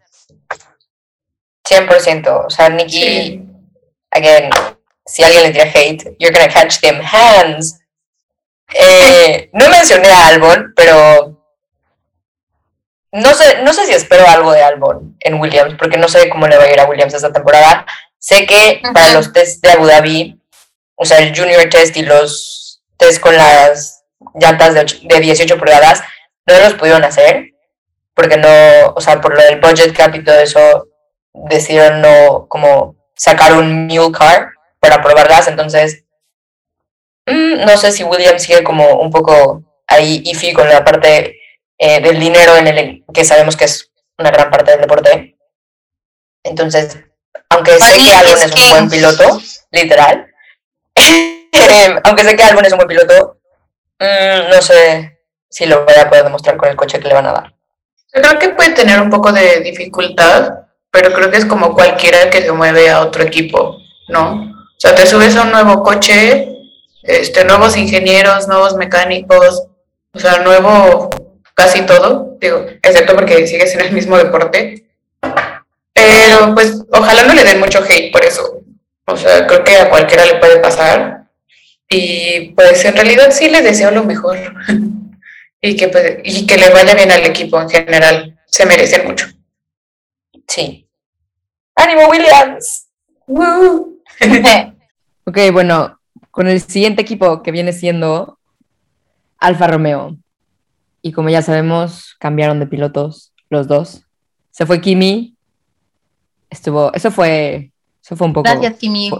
100%. 1.69 2.47
O 2.47 2.51
sea, 2.51 2.69
Nikki, 2.71 3.43
again, 4.11 4.51
si 5.07 5.23
alguien 5.23 5.45
le 5.45 5.51
tira 5.51 5.71
hate, 5.73 6.17
you're 6.19 6.33
gonna 6.33 6.53
catch 6.53 6.81
them 6.81 7.01
hands. 7.01 7.79
Eh, 8.75 9.51
no 9.53 9.69
mencioné 9.69 10.09
a 10.09 10.29
Albon, 10.29 10.73
pero 10.75 11.38
no 13.13 13.35
sé, 13.35 13.63
no 13.63 13.73
sé 13.73 13.87
si 13.87 13.93
espero 13.93 14.27
algo 14.27 14.53
de 14.53 14.63
Albon 14.63 15.17
en 15.21 15.41
Williams, 15.41 15.75
porque 15.79 15.97
no 15.97 16.09
sé 16.09 16.29
cómo 16.29 16.47
le 16.47 16.59
va 16.59 16.65
a 16.65 16.73
ir 16.73 16.81
a 16.81 16.87
Williams 16.87 17.15
esta 17.15 17.33
temporada. 17.33 17.87
Sé 18.19 18.47
que 18.47 18.83
para 18.93 19.15
los 19.15 19.33
tests 19.33 19.61
de 19.61 19.71
Abu 19.71 19.87
Dhabi, 19.87 20.41
o 20.97 21.05
sea, 21.05 21.19
el 21.19 21.37
Junior 21.37 21.69
Test 21.71 21.97
y 21.97 22.03
los 22.03 22.83
test 22.97 23.21
con 23.21 23.37
las 23.37 24.05
llantas 24.35 24.75
de, 24.75 24.85
de 25.03 25.21
18 25.21 25.59
pulgadas, 25.59 26.03
no 26.47 26.59
los 26.59 26.75
pudieron 26.75 27.05
hacer, 27.05 27.53
porque 28.15 28.37
no, 28.37 28.49
o 28.95 29.01
sea, 29.01 29.21
por 29.21 29.35
lo 29.35 29.43
del 29.43 29.61
budget 29.61 29.97
cap 29.97 30.15
y 30.15 30.25
todo 30.25 30.39
eso, 30.41 30.89
decidieron 31.33 32.01
no 32.01 32.47
como 32.49 32.97
sacar 33.15 33.53
un 33.53 33.87
mule 33.87 34.13
car 34.13 34.51
para 34.81 35.03
probarlas, 35.03 35.49
entonces 35.49 36.05
mm, 37.27 37.65
no 37.65 37.77
sé 37.77 37.93
si 37.93 38.05
Williams 38.05 38.43
sigue 38.43 38.65
como 38.65 39.01
un 39.01 39.11
poco 39.11 39.63
ahí 39.87 40.23
iffy 40.25 40.53
con 40.53 40.69
la 40.69 40.85
parte 40.85 41.39
eh, 41.79 42.01
del 42.01 42.19
dinero 42.19 42.57
en 42.57 42.67
el 42.67 43.05
que 43.15 43.25
sabemos 43.25 43.57
que 43.57 43.65
es 43.65 43.91
una 44.19 44.31
gran 44.31 44.51
parte 44.51 44.73
del 44.73 44.81
deporte. 44.81 45.37
Entonces, 46.43 46.99
aunque 47.51 47.79
sé 47.79 47.99
que 47.99 48.13
Albon 48.13 48.39
es, 48.43 48.55
un 48.55 48.71
buen 48.71 48.91
piloto, 48.91 49.41
literal, 49.71 50.27
aunque 52.05 52.25
sé 52.25 52.37
que 52.37 52.43
Albon 52.43 52.65
es 52.65 52.73
un 52.73 52.79
buen 52.79 52.89
piloto, 52.89 53.39
mm, 53.99 54.51
no 54.51 54.63
sé 54.63 55.19
si 55.49 55.67
lo 55.67 55.85
voy 55.85 55.95
a 55.95 56.09
poder 56.09 56.25
demostrar 56.25 56.57
con 56.57 56.69
el 56.69 56.77
coche 56.77 56.99
que 56.99 57.09
le 57.09 57.15
van 57.15 57.27
a 57.27 57.33
dar. 57.33 57.55
Yo 58.15 58.23
creo 58.23 58.39
que 58.39 58.49
puede 58.51 58.71
tener 58.71 59.01
un 59.01 59.11
poco 59.11 59.33
de 59.33 59.61
dificultad, 59.61 60.53
pero 60.91 61.13
creo 61.13 61.31
que 61.31 61.39
es 61.39 61.47
como 61.47 61.75
cualquiera 61.75 62.31
que 62.31 62.43
se 62.43 62.53
mueve 62.53 62.91
a 62.91 63.01
otro 63.01 63.23
equipo, 63.23 63.79
¿no? 64.09 64.33
O 64.33 64.81
sea, 64.81 64.95
te 64.95 65.07
subes 65.07 65.37
a 65.37 65.43
un 65.43 65.53
nuevo 65.53 65.83
coche, 65.83 66.49
este, 67.03 67.45
nuevos 67.45 67.77
ingenieros, 67.77 68.49
nuevos 68.49 68.75
mecánicos, 68.75 69.65
o 70.13 70.19
sea, 70.19 70.39
nuevo 70.39 71.11
casi 71.59 71.83
todo, 71.83 72.37
digo, 72.41 72.65
excepto 72.85 73.17
porque 73.17 73.45
sigues 73.49 73.75
en 73.75 73.81
el 73.81 73.93
mismo 73.93 74.17
deporte. 74.17 74.87
Pero 75.93 76.55
pues 76.55 76.85
ojalá 76.93 77.25
no 77.25 77.35
le 77.35 77.43
den 77.43 77.59
mucho 77.59 77.83
hate 77.83 78.13
por 78.13 78.25
eso. 78.25 78.63
O 79.07 79.17
sea, 79.17 79.45
creo 79.45 79.65
que 79.65 79.77
a 79.77 79.91
cualquiera 79.91 80.25
le 80.25 80.37
puede 80.37 80.61
pasar. 80.61 81.25
Y 81.91 82.51
pues 82.51 82.85
en 82.85 82.95
realidad 82.95 83.33
sí 83.33 83.51
le 83.51 83.63
deseo 83.63 83.91
lo 83.91 84.05
mejor. 84.05 84.39
y, 85.61 85.75
que, 85.75 85.89
pues, 85.89 86.19
y 86.23 86.47
que 86.47 86.57
le 86.57 86.71
vaya 86.71 86.95
bien 86.95 87.11
al 87.11 87.27
equipo 87.27 87.61
en 87.61 87.69
general. 87.69 88.39
Se 88.47 88.65
merece 88.65 89.03
mucho. 89.03 89.27
Sí. 90.47 90.87
¡Ánimo, 91.75 92.09
Williams! 92.09 92.87
ok, 95.25 95.39
bueno, 95.53 95.99
con 96.31 96.47
el 96.47 96.63
siguiente 96.63 97.03
equipo 97.03 97.43
que 97.43 97.51
viene 97.51 97.73
siendo 97.73 98.39
Alfa 99.39 99.67
Romeo. 99.67 100.17
Y 101.03 101.13
como 101.13 101.29
ya 101.31 101.43
sabemos, 101.43 102.17
cambiaron 102.19 102.59
de 102.61 102.67
pilotos 102.67 103.33
los 103.51 103.69
dos. 103.69 104.05
Se 104.51 104.67
fue 104.67 104.81
Kimi. 104.81 105.37
Estuvo, 106.51 106.93
eso 106.95 107.11
fue, 107.11 107.73
eso 108.03 108.17
fue 108.17 108.27
un 108.27 108.33
poco. 108.33 108.51
Gracias, 108.51 108.79
Kimi. 108.79 109.11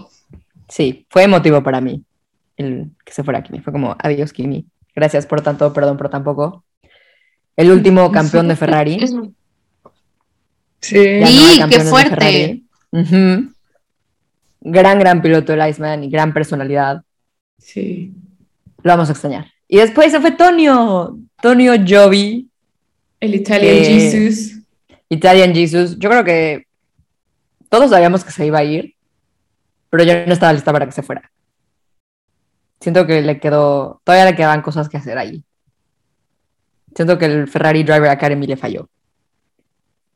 sí, 0.67 1.05
fue 1.09 1.23
emotivo 1.23 1.61
para 1.63 1.79
mí 1.79 2.03
el 2.59 2.91
que 3.05 3.13
se 3.13 3.23
fuera 3.23 3.41
Kimi. 3.41 3.59
Fue 3.61 3.73
como, 3.73 3.95
adiós, 3.97 4.33
Kimi. 4.33 4.65
Gracias 4.93 5.25
por 5.25 5.41
tanto, 5.41 5.71
perdón 5.73 5.97
por 5.97 6.09
tan 6.09 6.23
poco. 6.23 6.63
El 7.55 7.71
último 7.71 8.11
campeón 8.11 8.47
de 8.47 8.55
Ferrari. 8.55 8.99
Sí, 10.81 11.21
qué 11.69 11.79
fuerte. 11.89 12.63
Gran, 14.61 14.99
gran 14.99 15.21
piloto 15.21 15.53
el 15.53 15.69
Iceman 15.69 16.03
y 16.03 16.09
gran 16.09 16.33
personalidad. 16.33 17.03
Sí. 17.57 18.13
Lo 18.83 18.91
vamos 18.91 19.09
a 19.09 19.13
extrañar. 19.13 19.47
Y 19.67 19.77
después 19.77 20.11
se 20.11 20.19
fue 20.19 20.31
Tonio, 20.31 21.17
Tonio 21.41 21.73
Giovi. 21.83 22.49
El 23.19 23.35
Italian 23.35 23.83
Jesus. 23.83 24.61
Italian 25.09 25.53
Jesus. 25.53 25.97
Yo 25.97 26.09
creo 26.09 26.23
que 26.23 26.65
todos 27.69 27.89
sabíamos 27.89 28.23
que 28.23 28.31
se 28.31 28.45
iba 28.45 28.59
a 28.59 28.63
ir, 28.63 28.95
pero 29.89 30.03
yo 30.03 30.25
no 30.25 30.33
estaba 30.33 30.53
lista 30.53 30.71
para 30.71 30.85
que 30.85 30.91
se 30.91 31.03
fuera. 31.03 31.31
Siento 32.79 33.05
que 33.05 33.21
le 33.21 33.39
quedó, 33.39 34.01
todavía 34.03 34.29
le 34.29 34.35
quedaban 34.35 34.61
cosas 34.61 34.87
que 34.89 34.97
hacer 34.97 35.17
ahí. 35.17 35.43
Siento 36.95 37.17
que 37.17 37.25
el 37.25 37.47
Ferrari 37.47 37.83
Driver 37.83 38.09
Academy 38.09 38.47
le 38.47 38.57
falló. 38.57 38.89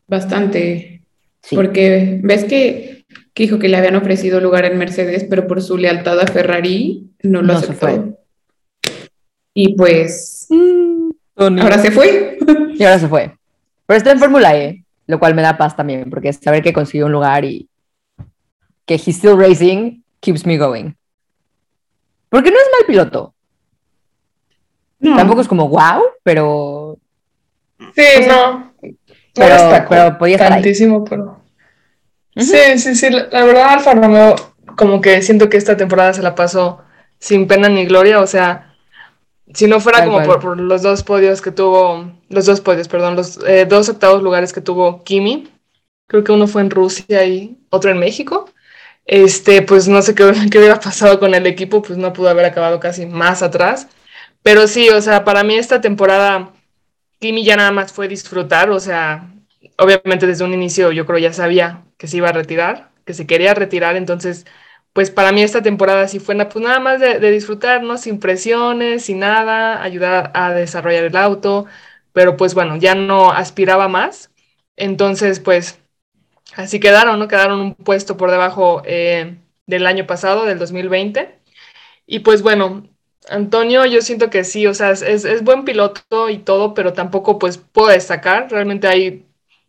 Bastante. 0.08 1.04
Porque 1.52 2.20
ves 2.24 2.46
que, 2.46 3.06
dijo 3.36 3.60
que 3.60 3.68
le 3.68 3.78
habían 3.78 3.96
ofrecido 3.96 4.40
lugar 4.40 4.66
en 4.66 4.78
Mercedes, 4.78 5.26
pero 5.30 5.46
por 5.48 5.62
su 5.62 5.78
lealtad 5.78 6.20
a 6.20 6.28
Ferrari 6.28 7.12
no 7.22 7.42
lo 7.42 7.54
aceptó. 7.54 8.18
Y 9.54 9.76
pues 9.76 10.48
mm, 10.50 10.73
ahora 11.46 11.80
se 11.80 11.92
fue. 11.92 12.38
Y 12.76 12.84
ahora 12.84 12.98
se 12.98 13.08
fue. 13.08 13.38
Pero 13.86 13.98
está 13.98 14.12
en 14.12 14.20
Fórmula 14.20 14.58
E, 14.58 14.84
lo 15.06 15.20
cual 15.20 15.36
me 15.36 15.44
da 15.44 15.58
paz 15.58 15.76
también, 15.76 16.10
porque 16.10 16.34
saber 16.34 16.64
que 16.64 16.74
consiguió 16.74 17.06
un 17.06 17.12
lugar 17.12 17.46
y 17.46 17.70
que 18.88 18.96
he's 18.96 19.18
still 19.18 19.38
racing 19.38 20.02
keeps 20.20 20.46
me 20.46 20.58
going. 20.58 20.94
Porque 22.30 22.50
no 22.50 22.58
es 22.58 22.66
mal 22.72 22.88
piloto. 22.88 23.34
Tampoco 25.00 25.42
es 25.42 25.48
como 25.48 25.68
wow, 25.68 26.02
pero. 26.24 26.98
Sí, 27.94 28.26
no. 28.28 28.74
Pero, 29.36 29.86
pero 29.90 30.18
podía 30.18 30.36
estar 30.36 30.50
tantísimo, 30.50 31.04
pero. 31.04 31.44
Sí, 32.36 32.78
sí, 32.78 32.96
sí. 32.96 33.10
La, 33.10 33.46
verdad, 33.46 33.74
Alfa 33.74 33.94
Romeo, 33.94 34.36
como 34.78 35.02
que 35.02 35.22
siento 35.22 35.50
que 35.50 35.58
esta 35.58 35.78
temporada 35.78 36.14
se 36.14 36.24
la 36.24 36.36
pasó 36.36 36.82
sin 37.20 37.48
pena 37.48 37.70
ni 37.70 37.86
gloria. 37.86 38.22
O 38.22 38.28
sea, 38.28 38.73
si 39.54 39.68
no 39.68 39.80
fuera 39.80 40.04
como 40.06 40.24
por, 40.24 40.60
los 40.60 40.82
dos 40.82 41.04
podios 41.04 41.42
que 41.42 41.52
tuvo, 41.52 42.12
los 42.30 42.46
dos 42.46 42.62
podios, 42.62 42.88
perdón, 42.88 43.16
los 43.16 43.38
eh, 43.46 43.66
dos 43.66 43.90
octavos 43.90 44.24
lugares 44.24 44.54
que 44.54 44.62
tuvo 44.62 45.04
Kimi, 45.04 45.50
creo 46.08 46.24
que 46.24 46.32
uno 46.32 46.48
fue 46.48 46.62
en 46.62 46.70
Rusia 46.70 47.26
y 47.26 47.58
otro 47.70 47.92
en 47.92 48.00
México, 48.00 48.50
este, 49.06 49.62
pues 49.62 49.88
no 49.88 50.02
sé 50.02 50.16
qué, 50.16 50.32
qué 50.52 50.60
hubiera 50.60 50.80
pasado 50.80 51.20
con 51.20 51.36
el 51.36 51.46
equipo, 51.48 51.82
pues 51.82 51.98
no 51.98 52.14
pudo 52.14 52.30
haber 52.30 52.46
acabado 52.46 52.80
casi 52.80 53.06
más 53.06 53.42
atrás. 53.42 53.88
Pero 54.42 54.68
sí, 54.68 54.90
o 54.90 55.02
sea, 55.02 55.24
para 55.24 55.44
mí 55.44 55.56
esta 55.56 55.82
temporada, 55.82 56.52
Kimi 57.20 57.44
ya 57.46 57.56
nada 57.56 57.72
más 57.72 57.94
fue 57.94 58.08
disfrutar, 58.08 58.70
o 58.72 58.80
sea, 58.80 59.30
obviamente 59.78 60.28
desde 60.28 60.44
un 60.44 60.54
inicio 60.54 60.92
yo 60.92 61.06
creo 61.06 61.20
ya 61.20 61.34
sabía 61.34 61.84
que 61.98 62.08
se 62.08 62.18
iba 62.18 62.30
a 62.30 62.34
retirar, 62.34 62.90
que 63.06 63.14
se 63.14 63.28
quería 63.28 63.54
retirar, 63.54 63.96
entonces 63.96 64.46
pues 64.94 65.10
para 65.12 65.32
mí 65.32 65.42
esta 65.42 65.62
temporada 65.64 66.08
sí 66.08 66.20
fue 66.20 66.36
pues 66.46 66.64
nada 66.64 66.80
más 66.80 67.00
de, 67.00 67.20
disfrutar, 67.32 67.84
¿no? 67.84 67.98
Sin 67.98 68.20
presiones, 68.20 69.06
sin 69.06 69.20
nada, 69.20 69.82
ayudar 69.84 70.32
a 70.36 70.52
desarrollar 70.54 71.06
el 71.06 71.18
auto, 71.18 71.66
pero 72.14 72.38
pues 72.38 72.54
bueno, 72.54 72.78
ya 72.78 72.96
no 72.96 73.32
aspiraba 73.32 73.88
más. 73.88 74.32
Entonces, 74.78 75.40
pues 75.40 75.80
así 76.56 76.80
quedaron, 76.80 77.20
¿no? 77.20 77.28
Quedaron 77.28 77.60
un 77.62 77.76
puesto 77.76 78.18
por 78.18 78.32
debajo 78.32 78.84
eh, 78.86 79.38
del 79.68 79.88
año 79.88 80.06
pasado, 80.08 80.46
del 80.46 80.60
2020. 80.60 81.40
Y 82.06 82.20
pues 82.20 82.44
bueno, 82.44 82.88
Antonio, 83.30 83.86
yo 83.86 84.02
siento 84.02 84.30
que 84.30 84.44
sí, 84.44 84.68
o 84.68 84.74
sea, 84.74 84.92
es, 84.92 85.02
es 85.02 85.44
buen 85.44 85.66
piloto 85.66 86.30
y 86.30 86.40
todo, 86.40 86.74
pero 86.74 86.94
tampoco 86.94 87.40
pues 87.40 87.58
puedo 87.58 87.90
destacar. 87.90 88.52
Realmente 88.52 88.88
ahí 88.88 89.26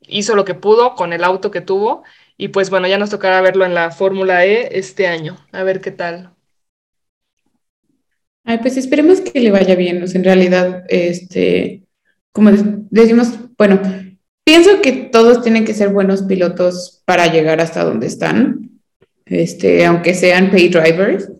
hizo 0.06 0.34
lo 0.36 0.44
que 0.44 0.54
pudo 0.54 0.94
con 0.94 1.12
el 1.12 1.24
auto 1.24 1.50
que 1.50 1.60
tuvo 1.60 2.04
y 2.36 2.48
pues 2.48 2.70
bueno, 2.70 2.88
ya 2.88 2.98
nos 2.98 3.10
tocará 3.10 3.40
verlo 3.40 3.64
en 3.64 3.74
la 3.74 3.90
Fórmula 3.90 4.44
E 4.44 4.76
este 4.78 5.06
año. 5.06 5.36
A 5.52 5.62
ver 5.62 5.80
qué 5.80 5.90
tal. 5.90 6.32
Ay, 8.44 8.58
pues 8.58 8.76
esperemos 8.76 9.20
que 9.20 9.40
le 9.40 9.50
vaya 9.50 9.74
bien. 9.74 10.02
O 10.02 10.06
sea, 10.06 10.18
en 10.18 10.24
realidad, 10.24 10.84
este, 10.88 11.84
como 12.32 12.50
decimos, 12.90 13.38
bueno, 13.56 13.80
pienso 14.44 14.82
que 14.82 14.92
todos 14.92 15.42
tienen 15.42 15.64
que 15.64 15.74
ser 15.74 15.90
buenos 15.90 16.22
pilotos 16.24 17.02
para 17.04 17.32
llegar 17.32 17.60
hasta 17.60 17.84
donde 17.84 18.08
están. 18.08 18.80
Este, 19.24 19.86
aunque 19.86 20.12
sean 20.14 20.50
pay 20.50 20.68
drivers. 20.68 21.30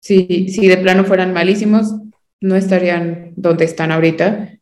Si, 0.00 0.48
si 0.48 0.66
de 0.66 0.78
plano 0.78 1.04
fueran 1.04 1.32
malísimos, 1.32 1.94
no 2.40 2.56
estarían 2.56 3.32
donde 3.36 3.64
están 3.64 3.92
ahorita. 3.92 4.58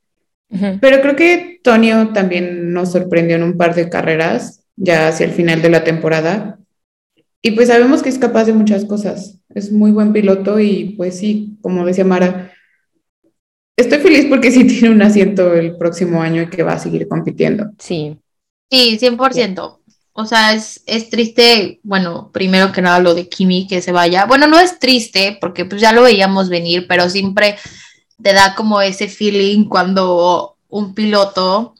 Pero 0.81 1.01
creo 1.01 1.17
que 1.17 1.61
Tonio 1.63 2.11
también 2.13 2.75
nos 2.75 2.93
sorprendió 2.93 3.37
en 3.37 3.43
un 3.43 3.57
par 3.57 3.75
de 3.75 3.89
carreras 3.89 4.62
ya 4.77 5.09
hacia 5.09 5.27
el 5.27 5.33
final 5.33 5.63
de 5.63 5.71
la 5.71 5.85
temporada. 5.85 6.59
Y 7.43 7.53
pues 7.53 7.69
sabemos 7.69 8.03
que 8.03 8.09
es 8.09 8.19
capaz 8.19 8.45
de 8.45 8.53
muchas 8.53 8.85
cosas. 8.85 9.39
Es 9.55 9.73
muy 9.73 9.91
buen 9.91 10.13
piloto 10.13 10.61
y 10.61 10.95
pues 10.97 11.19
sí, 11.19 11.59
como 11.61 11.85
decía 11.85 12.05
Mara, 12.05 12.53
estoy 13.77 13.99
feliz 13.99 14.27
porque 14.29 14.51
sí 14.51 14.65
tiene 14.67 14.91
un 14.91 15.03
asiento 15.03 15.55
el 15.55 15.77
próximo 15.77 16.23
año 16.23 16.43
y 16.43 16.51
que 16.51 16.63
va 16.63 16.75
a 16.75 16.79
seguir 16.79 17.09
compitiendo. 17.09 17.71
Sí. 17.79 18.17
Sí, 18.71 18.99
100%. 18.99 19.81
o 20.15 20.25
sea, 20.25 20.55
es, 20.55 20.83
es 20.87 21.11
triste, 21.11 21.81
bueno, 21.83 22.31
primero 22.33 22.73
que 22.73 22.81
nada 22.81 23.01
lo 23.01 23.15
de 23.15 23.29
Kimi 23.29 23.67
que 23.67 23.83
se 23.83 23.93
vaya. 23.93 24.25
Bueno, 24.25 24.47
no 24.47 24.59
es 24.59 24.79
triste 24.79 25.37
porque 25.41 25.65
pues 25.65 25.81
ya 25.81 25.93
lo 25.93 26.03
veíamos 26.03 26.49
venir, 26.49 26.87
pero 26.89 27.11
siempre 27.11 27.57
te 28.23 28.33
da 28.33 28.55
como 28.55 28.81
ese 28.81 29.09
feeling 29.09 29.69
cuando 29.69 30.57
un 30.69 30.95
piloto 30.95 31.75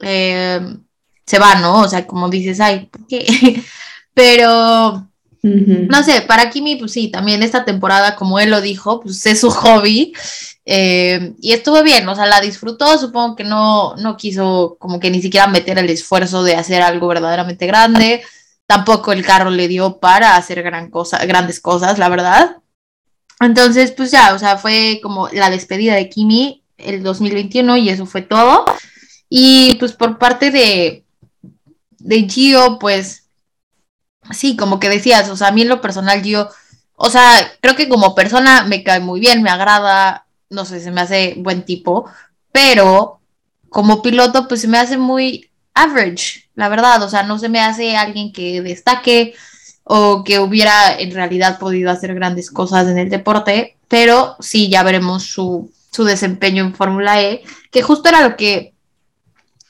eh, 0.00 0.60
se 1.30 1.38
va, 1.38 1.54
¿no? 1.54 1.82
O 1.82 1.88
sea, 1.88 2.06
como 2.06 2.28
dices, 2.28 2.60
ay, 2.60 2.86
¿por 2.86 3.06
qué? 3.06 3.62
pero 4.14 5.06
no 5.42 6.02
sé, 6.02 6.20
para 6.22 6.50
Kimi, 6.50 6.76
pues 6.76 6.92
sí, 6.92 7.08
también 7.08 7.42
esta 7.42 7.64
temporada, 7.64 8.14
como 8.16 8.38
él 8.40 8.50
lo 8.50 8.60
dijo, 8.60 9.00
pues 9.00 9.24
es 9.26 9.40
su 9.40 9.50
hobby. 9.50 10.12
Eh, 10.66 11.34
y 11.40 11.52
estuvo 11.52 11.82
bien, 11.82 12.08
o 12.08 12.14
sea, 12.14 12.26
la 12.26 12.40
disfrutó, 12.40 12.98
supongo 12.98 13.36
que 13.36 13.44
no, 13.44 13.94
no 13.96 14.16
quiso 14.16 14.76
como 14.78 15.00
que 15.00 15.10
ni 15.10 15.22
siquiera 15.22 15.46
meter 15.46 15.78
el 15.78 15.88
esfuerzo 15.88 16.42
de 16.42 16.56
hacer 16.56 16.82
algo 16.82 17.06
verdaderamente 17.06 17.66
grande. 17.66 18.22
Tampoco 18.66 19.12
el 19.12 19.24
carro 19.24 19.50
le 19.50 19.68
dio 19.68 19.98
para 19.98 20.36
hacer 20.36 20.62
gran 20.62 20.90
cosa, 20.90 21.24
grandes 21.24 21.60
cosas, 21.60 21.98
la 21.98 22.08
verdad. 22.08 22.56
Entonces, 23.40 23.92
pues 23.92 24.10
ya, 24.10 24.34
o 24.34 24.38
sea, 24.38 24.58
fue 24.58 25.00
como 25.02 25.28
la 25.28 25.48
despedida 25.48 25.94
de 25.94 26.08
Kimi 26.08 26.64
el 26.76 27.02
2021 27.02 27.76
y 27.78 27.88
eso 27.88 28.04
fue 28.04 28.22
todo. 28.22 28.64
Y 29.28 29.76
pues 29.76 29.92
por 29.92 30.18
parte 30.18 30.50
de, 30.50 31.04
de 32.00 32.28
Gio, 32.28 32.78
pues 32.78 33.28
sí, 34.32 34.56
como 34.56 34.80
que 34.80 34.88
decías, 34.88 35.28
o 35.30 35.36
sea, 35.36 35.48
a 35.48 35.52
mí 35.52 35.62
en 35.62 35.68
lo 35.68 35.80
personal 35.80 36.22
Gio, 36.22 36.48
o 36.96 37.08
sea, 37.08 37.52
creo 37.60 37.76
que 37.76 37.88
como 37.88 38.14
persona 38.14 38.64
me 38.64 38.82
cae 38.82 39.00
muy 39.00 39.20
bien, 39.20 39.42
me 39.42 39.50
agrada, 39.50 40.26
no 40.48 40.64
sé, 40.64 40.80
se 40.80 40.90
me 40.90 41.00
hace 41.00 41.34
buen 41.38 41.64
tipo, 41.64 42.06
pero 42.52 43.20
como 43.68 44.02
piloto 44.02 44.48
pues 44.48 44.60
se 44.60 44.68
me 44.68 44.78
hace 44.78 44.98
muy 44.98 45.50
average, 45.74 46.50
la 46.54 46.68
verdad, 46.68 47.02
o 47.02 47.08
sea, 47.08 47.22
no 47.22 47.38
se 47.38 47.48
me 47.48 47.60
hace 47.60 47.96
alguien 47.96 48.32
que 48.32 48.60
destaque 48.60 49.34
o 49.84 50.24
que 50.24 50.38
hubiera 50.38 50.98
en 50.98 51.12
realidad 51.12 51.58
podido 51.58 51.90
hacer 51.90 52.14
grandes 52.14 52.50
cosas 52.50 52.88
en 52.88 52.98
el 52.98 53.10
deporte, 53.10 53.76
pero 53.88 54.36
sí, 54.40 54.68
ya 54.68 54.82
veremos 54.82 55.24
su, 55.24 55.72
su 55.90 56.04
desempeño 56.04 56.64
en 56.64 56.74
Fórmula 56.74 57.22
E, 57.22 57.42
que 57.70 57.82
justo 57.82 58.08
era 58.08 58.22
lo 58.22 58.36
que 58.36 58.74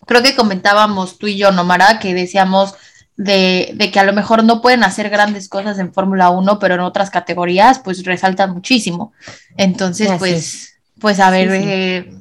creo 0.06 0.22
que 0.22 0.34
comentábamos 0.34 1.18
tú 1.18 1.26
y 1.26 1.36
yo, 1.36 1.52
Nomara, 1.52 1.98
que 1.98 2.14
decíamos 2.14 2.74
de, 3.16 3.72
de, 3.74 3.90
que 3.90 4.00
a 4.00 4.04
lo 4.04 4.12
mejor 4.12 4.44
no 4.44 4.62
pueden 4.62 4.82
hacer 4.82 5.10
grandes 5.10 5.48
cosas 5.48 5.78
en 5.78 5.92
Fórmula 5.92 6.30
1, 6.30 6.58
pero 6.58 6.74
en 6.74 6.80
otras 6.80 7.10
categorías 7.10 7.78
pues 7.78 8.04
resaltan 8.04 8.52
muchísimo. 8.52 9.12
Entonces, 9.56 10.10
pues, 10.18 10.74
pues 10.98 11.20
a 11.20 11.30
ver 11.30 11.50
eh, 11.52 12.12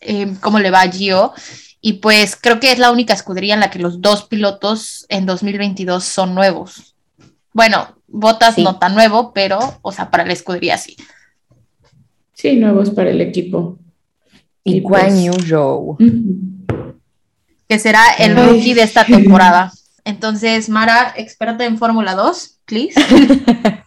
eh, 0.00 0.34
cómo 0.40 0.58
le 0.58 0.70
va 0.70 0.82
a 0.82 0.90
Gio. 0.90 1.32
Y 1.80 1.94
pues 1.94 2.36
creo 2.36 2.58
que 2.58 2.72
es 2.72 2.78
la 2.78 2.90
única 2.90 3.14
escudería 3.14 3.54
en 3.54 3.60
la 3.60 3.70
que 3.70 3.78
los 3.78 4.00
dos 4.00 4.24
pilotos 4.24 5.06
en 5.08 5.26
2022 5.26 6.02
son 6.02 6.34
nuevos. 6.34 6.96
Bueno, 7.52 7.94
Botas 8.08 8.58
no 8.58 8.78
tan 8.78 8.94
nuevo, 8.94 9.32
pero, 9.32 9.58
o 9.82 9.92
sea, 9.92 10.10
para 10.10 10.24
la 10.24 10.32
escudería 10.32 10.78
sí. 10.78 10.96
Sí, 12.32 12.56
nuevos 12.56 12.90
para 12.90 13.10
el 13.10 13.20
equipo. 13.20 13.78
Y, 14.64 14.80
Guan 14.80 15.08
pues, 15.08 15.24
Yu 15.24 15.32
Zhou. 15.46 15.98
Que 17.68 17.78
será 17.78 18.02
el 18.18 18.36
rookie 18.36 18.74
de 18.74 18.82
esta 18.82 19.04
temporada. 19.06 19.72
Entonces, 20.04 20.68
Mara, 20.68 21.12
experta 21.16 21.64
en 21.64 21.76
Fórmula 21.76 22.14
2, 22.14 22.60
please. 22.64 22.94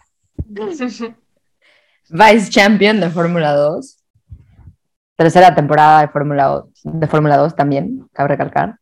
Vice 2.08 2.50
Champion 2.50 3.00
de 3.00 3.10
Fórmula 3.10 3.54
2. 3.54 3.98
Tercera 5.16 5.54
temporada 5.54 6.02
de 6.02 6.08
Fórmula 6.08 6.64
de 6.84 7.06
Fórmula 7.06 7.36
2 7.36 7.54
también, 7.54 8.08
cabe 8.12 8.28
recalcar. 8.28 8.78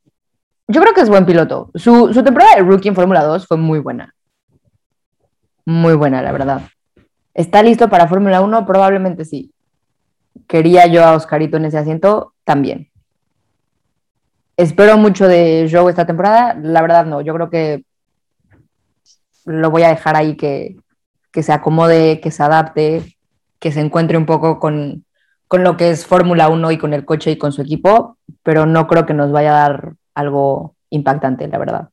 Yo 0.68 0.80
creo 0.80 0.94
que 0.94 1.00
es 1.00 1.08
buen 1.08 1.26
piloto. 1.26 1.70
Su, 1.74 2.12
su 2.12 2.22
temporada 2.22 2.56
de 2.56 2.62
rookie 2.62 2.88
en 2.88 2.94
Fórmula 2.94 3.24
2 3.24 3.46
fue 3.46 3.56
muy 3.56 3.78
buena. 3.78 4.14
Muy 5.64 5.94
buena, 5.94 6.22
la 6.22 6.32
verdad. 6.32 6.62
¿Está 7.34 7.62
listo 7.62 7.88
para 7.88 8.08
Fórmula 8.08 8.40
1? 8.40 8.66
Probablemente 8.66 9.24
sí. 9.24 9.52
Quería 10.46 10.86
yo 10.86 11.04
a 11.04 11.14
Oscarito 11.14 11.56
en 11.56 11.64
ese 11.64 11.78
asiento 11.78 12.34
también. 12.44 12.89
Espero 14.60 14.98
mucho 14.98 15.26
de 15.26 15.70
Joe 15.72 15.88
esta 15.88 16.06
temporada. 16.06 16.54
La 16.62 16.82
verdad, 16.82 17.06
no. 17.06 17.22
Yo 17.22 17.32
creo 17.32 17.48
que 17.48 17.82
lo 19.46 19.70
voy 19.70 19.84
a 19.84 19.88
dejar 19.88 20.16
ahí 20.16 20.36
que, 20.36 20.76
se 21.32 21.50
acomode, 21.50 22.20
que 22.20 22.30
se 22.30 22.42
adapte, 22.42 23.16
que 23.58 23.72
se 23.72 23.80
encuentre 23.80 24.18
un 24.18 24.26
poco 24.26 24.60
con, 24.60 25.06
lo 25.50 25.76
que 25.78 25.88
es 25.88 26.04
Fórmula 26.04 26.50
1 26.50 26.72
y 26.72 26.76
con 26.76 26.92
el 26.92 27.06
coche 27.06 27.30
y 27.30 27.38
con 27.38 27.52
su 27.52 27.62
equipo, 27.62 28.18
pero 28.42 28.66
no 28.66 28.86
creo 28.86 29.06
que 29.06 29.14
nos 29.14 29.32
vaya 29.32 29.50
a 29.50 29.68
dar 29.68 29.94
algo 30.14 30.76
impactante, 30.90 31.48
la 31.48 31.56
verdad. 31.56 31.88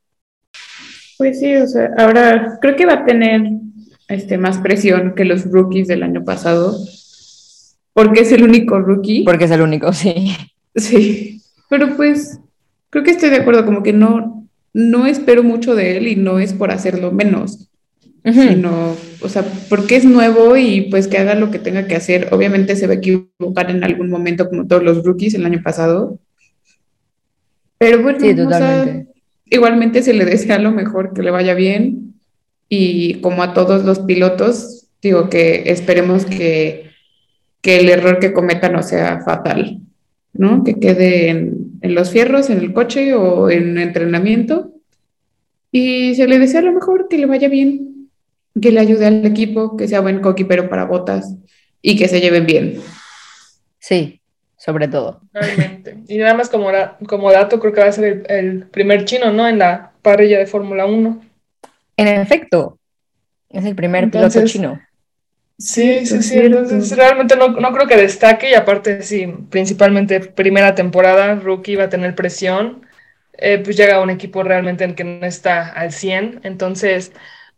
Pues 1.18 1.40
sí, 1.40 1.56
o 1.56 1.68
sea, 1.68 1.90
ahora 1.98 2.58
creo 2.60 2.76
que 2.76 2.86
va 2.86 2.96
a 2.96 3.06
tener 3.06 3.44
este, 4.10 4.38
más 4.38 4.58
presión 4.58 5.16
que 5.16 5.24
los 5.24 5.46
rookies 5.46 5.88
del 5.88 6.04
año 6.04 6.26
pasado, 6.26 6.78
porque 7.94 8.20
es 8.22 8.32
el 8.34 8.44
único 8.44 8.78
rookie. 8.78 9.24
Porque 9.24 9.46
es 9.46 9.52
el 9.52 9.62
único, 9.62 9.94
sí. 9.94 10.36
Sí, 10.76 11.42
pero 11.70 11.96
pues 11.96 12.42
creo 12.90 13.04
que 13.04 13.12
estoy 13.12 13.30
de 13.30 13.38
acuerdo, 13.38 13.66
como 13.66 13.84
que 13.84 13.94
no, 13.94 14.48
no 14.74 15.06
espero 15.06 15.44
mucho 15.44 15.76
de 15.76 15.98
él 15.98 16.08
y 16.08 16.16
no 16.16 16.40
es 16.40 16.54
por 16.54 16.72
hacerlo 16.72 17.12
menos, 17.12 17.70
sino, 18.24 18.96
o 19.22 19.30
sea, 19.30 19.46
porque 19.70 19.96
es 19.96 20.04
nuevo 20.04 20.58
y 20.58 20.82
pues 20.90 21.08
que 21.08 21.18
haga 21.18 21.34
lo 21.36 21.50
que 21.50 21.60
tenga 21.60 21.88
que 21.88 21.96
hacer. 21.96 22.28
Obviamente 22.32 22.76
se 22.76 22.86
va 22.86 22.94
a 22.94 22.98
equivocar 22.98 23.72
en 23.72 23.86
algún 23.86 24.10
momento 24.10 24.50
como 24.50 24.68
todos 24.68 24.84
los 24.84 25.04
rookies 25.04 25.34
el 25.34 25.46
año 25.46 25.62
pasado. 25.64 26.20
Pero 27.78 28.04
bueno, 28.04 29.06
igualmente 29.46 30.04
se 30.04 30.14
le 30.14 30.26
desea 30.26 30.60
lo 30.60 30.72
mejor, 30.72 31.14
que 31.14 31.24
le 31.24 31.32
vaya 31.32 31.54
bien 31.54 32.16
y 32.68 33.22
como 33.22 33.44
a 33.44 33.54
todos 33.54 33.86
los 33.86 34.00
pilotos, 34.00 34.90
digo 35.02 35.30
que 35.30 35.64
esperemos 35.68 36.26
que, 36.26 36.90
que 37.62 37.80
el 37.80 37.88
error 37.88 38.20
que 38.20 38.34
cometa 38.34 38.68
no 38.68 38.84
sea 38.84 39.22
fatal. 39.22 39.80
¿no? 40.38 40.64
Que 40.64 40.80
quede 40.80 41.30
en, 41.30 41.67
los 41.94 42.12
fierros, 42.12 42.50
en 42.50 42.60
el 42.60 42.74
coche 42.74 43.14
o 43.14 43.50
en 43.50 43.78
entrenamiento. 43.78 44.74
Y 45.72 46.16
se 46.16 46.28
le 46.28 46.40
desea 46.40 46.62
lo 46.62 46.72
mejor, 46.72 47.08
que 47.10 47.18
le 47.18 47.26
vaya 47.26 47.50
bien, 47.50 48.10
que 48.62 48.72
le 48.72 48.80
ayude 48.80 49.06
al 49.06 49.26
equipo, 49.26 49.78
que 49.78 49.88
sea 49.88 50.02
buen 50.02 50.22
pero 50.48 50.70
para 50.70 50.86
botas 50.86 51.36
y 51.82 51.98
que 51.98 52.08
se 52.08 52.22
lleven 52.22 52.46
bien. 52.46 52.80
Sí, 53.80 54.22
sobre 54.58 54.88
todo. 54.88 55.22
Y 56.08 56.18
nada 56.18 56.34
más 56.34 56.50
como, 56.50 56.70
como 57.08 57.32
dato, 57.32 57.60
creo 57.60 57.74
que 57.74 57.82
va 57.82 57.88
a 57.88 57.92
ser 57.92 58.26
el, 58.30 58.66
primer 58.68 59.06
chino, 59.06 59.32
¿no? 59.32 59.48
En 59.48 59.60
la 59.60 59.92
parrilla 60.02 60.40
de 60.40 60.48
Fórmula 60.48 60.86
1. 60.86 61.22
En 61.98 62.08
efecto, 62.08 62.80
es 63.50 63.66
el 63.66 63.76
primer 63.76 64.10
piloto 64.10 64.44
chino. 64.46 64.80
Sí, 65.60 66.06
sí, 66.06 66.22
sí. 66.22 66.38
Entonces, 66.38 66.96
realmente 66.96 67.36
no, 67.36 67.54
creo 67.74 67.88
que 67.88 67.96
destaque 67.98 68.52
y 68.52 68.54
aparte, 68.54 69.02
sí, 69.02 69.26
principalmente 69.50 70.20
primera 70.20 70.76
temporada, 70.76 71.36
rookie 71.36 71.76
va 71.76 71.86
a 71.86 71.90
tener 71.90 72.16
presión. 72.16 72.86
Eh, 73.34 73.60
pues 73.64 73.78
llega 73.78 74.02
un 74.02 74.10
equipo 74.10 74.44
realmente 74.44 74.84
en 74.84 74.96
que 74.96 75.04
no 75.04 75.26
está 75.26 75.70
al 75.70 75.92
100. 75.92 76.42
Entonces, 76.44 77.12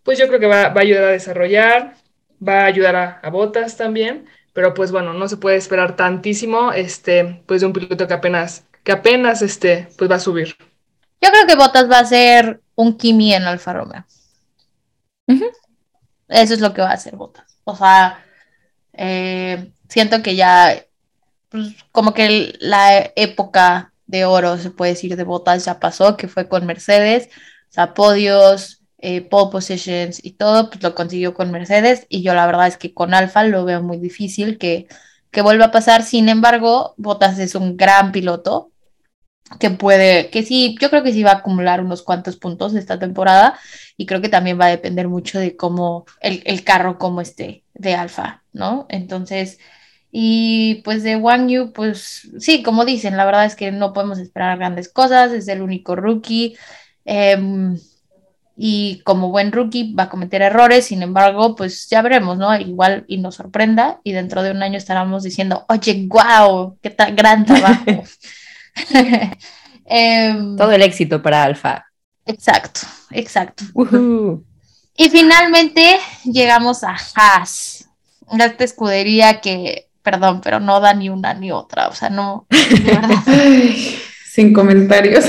pues 0.04 0.18
yo 0.18 0.28
creo 0.28 0.40
que 0.40 0.48
va, 0.48 0.64
a 0.68 0.80
ayudar 0.80 1.06
a 1.06 1.08
desarrollar, 1.08 1.96
va 2.46 2.62
a 2.62 2.66
ayudar 2.66 2.96
a, 2.96 3.20
a, 3.22 3.30
Botas 3.30 3.78
también. 3.78 4.28
Pero 4.54 4.74
pues 4.74 4.92
bueno, 4.92 5.14
no 5.14 5.28
se 5.28 5.38
puede 5.38 5.58
esperar 5.58 5.96
tantísimo 5.96 6.72
este, 6.72 7.44
pues 7.46 7.62
de 7.62 7.68
un 7.68 7.74
piloto 7.74 8.08
que 8.08 8.14
apenas, 8.14 8.66
que 8.84 8.92
apenas 8.94 9.42
este, 9.42 9.90
pues 9.98 10.10
va 10.10 10.16
a 10.16 10.20
subir. 10.20 10.56
Yo 11.22 11.30
creo 11.32 11.46
que 11.48 11.56
Botas 11.56 11.90
va 11.90 12.00
a 12.00 12.06
ser 12.06 12.62
un 12.76 12.98
Kimi 12.98 13.34
en 13.34 13.44
Alfa 13.44 13.74
Romeo. 13.74 14.06
Eso 16.30 16.54
es 16.54 16.62
lo 16.62 16.74
que 16.74 16.82
va 16.82 16.92
a 16.92 16.94
hacer 16.94 17.16
Botas. 17.16 17.59
O 17.72 17.76
sea, 17.76 18.24
eh, 18.94 19.72
siento 19.90 20.22
que 20.24 20.36
ya, 20.36 20.86
pues, 21.50 21.76
como 21.92 22.14
que 22.14 22.56
la 22.60 23.12
época 23.16 23.94
de 24.08 24.26
oro, 24.26 24.58
se 24.58 24.72
puede 24.72 24.94
decir, 24.94 25.16
de 25.16 25.24
botas 25.24 25.66
ya 25.66 25.80
pasó, 25.80 26.18
que 26.18 26.28
fue 26.28 26.50
con 26.50 26.66
Mercedes, 26.66 27.30
o 27.70 27.74
sea, 27.74 27.94
podios, 27.94 28.82
eh, 28.98 29.22
pole 29.22 29.52
positions 29.52 30.24
y 30.24 30.34
todo, 30.34 30.70
pues 30.70 30.84
lo 30.84 30.96
consiguió 30.96 31.34
con 31.34 31.52
Mercedes 31.52 32.06
y 32.10 32.22
yo 32.24 32.34
la 32.34 32.46
verdad 32.46 32.68
es 32.68 32.78
que 32.78 32.94
con 32.94 33.14
Alfa 33.14 33.44
lo 33.44 33.64
veo 33.66 33.82
muy 33.82 33.98
difícil 33.98 34.58
que, 34.58 34.88
que 35.32 35.42
vuelva 35.42 35.66
a 35.66 35.72
pasar. 35.72 36.04
Sin 36.04 36.30
embargo, 36.30 36.96
Botas 36.98 37.40
es 37.40 37.56
un 37.56 37.78
gran 37.78 38.12
piloto 38.12 38.72
que 39.60 39.70
puede, 39.72 40.30
que 40.30 40.44
sí, 40.44 40.78
yo 40.80 40.90
creo 40.90 41.04
que 41.04 41.14
sí 41.14 41.24
va 41.24 41.32
a 41.32 41.36
acumular 41.36 41.82
unos 41.82 42.04
cuantos 42.04 42.38
puntos 42.38 42.76
esta 42.76 43.00
temporada 43.00 43.60
y 43.98 44.06
creo 44.06 44.22
que 44.22 44.30
también 44.30 44.60
va 44.60 44.66
a 44.66 44.70
depender 44.70 45.08
mucho 45.08 45.40
de 45.40 45.56
cómo 45.56 46.06
el, 46.22 46.44
el 46.46 46.64
carro 46.64 46.98
como 46.98 47.22
esté 47.22 47.64
de 47.74 47.96
Alfa, 47.96 48.44
¿no? 48.54 48.86
Entonces, 48.90 49.60
y 50.12 50.82
pues 50.84 51.04
de 51.04 51.16
Wang 51.16 51.50
Yu, 51.50 51.72
pues 51.74 52.30
sí, 52.40 52.64
como 52.64 52.86
dicen, 52.86 53.18
la 53.18 53.26
verdad 53.26 53.46
es 53.46 53.56
que 53.56 53.72
no 53.72 53.94
podemos 53.94 54.20
esperar 54.20 54.58
grandes 54.58 54.90
cosas, 54.90 55.32
es 55.32 55.48
el 55.48 55.62
único 55.62 55.96
rookie. 55.96 56.56
Em, 57.06 57.78
y 58.62 59.02
como 59.06 59.30
buen 59.30 59.52
rookie 59.54 59.94
va 59.94 60.04
a 60.04 60.10
cometer 60.10 60.42
errores, 60.42 60.86
sin 60.88 61.02
embargo, 61.02 61.56
pues 61.56 61.88
ya 61.90 62.02
veremos, 62.02 62.38
¿no? 62.38 62.54
Igual 62.60 63.06
y 63.08 63.18
nos 63.18 63.36
sorprenda 63.36 64.02
y 64.04 64.12
dentro 64.12 64.44
de 64.44 64.52
un 64.52 64.62
año 64.62 64.78
estaremos 64.78 65.24
diciendo, 65.24 65.66
oye, 65.70 66.08
wow, 66.08 66.78
qué 66.82 66.90
tan 66.90 67.16
gran 67.16 67.46
trabajo. 67.46 67.86
Em, 69.92 70.56
Todo 70.56 70.72
el 70.72 70.84
éxito 70.84 71.22
para 71.22 71.44
Alfa. 71.44 71.86
Exacto, 72.26 72.82
exacto. 73.10 73.64
Y 74.96 75.10
finalmente 75.10 75.98
llegamos 76.26 76.84
a 76.84 76.96
Haas, 77.16 77.90
esta 78.32 78.64
escudería 78.64 79.42
que, 79.42 79.90
perdón, 80.04 80.42
pero 80.44 80.60
no 80.60 80.80
da 80.80 80.94
ni 80.94 81.10
una 81.10 81.34
ni 81.34 81.52
otra, 81.52 81.88
o 81.88 81.94
sea, 81.96 82.10
no, 82.10 82.46
de 82.52 82.92
verdad, 82.92 83.18
Ay, 83.26 83.98
sin 84.26 84.54
comentarios. 84.54 85.26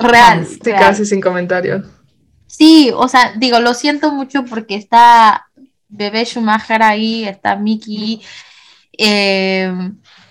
real, 0.00 0.48
casi 0.64 1.06
sin 1.06 1.20
comentarios. 1.20 1.86
Sí, 2.48 2.90
o 2.92 3.06
sea, 3.06 3.34
digo, 3.36 3.60
lo 3.60 3.74
siento 3.74 4.10
mucho 4.10 4.44
porque 4.44 4.74
está 4.74 5.46
Bebé 5.88 6.24
Schumacher 6.24 6.82
ahí, 6.82 7.24
está 7.24 7.54
Mickey, 7.54 8.20
eh, 8.98 9.72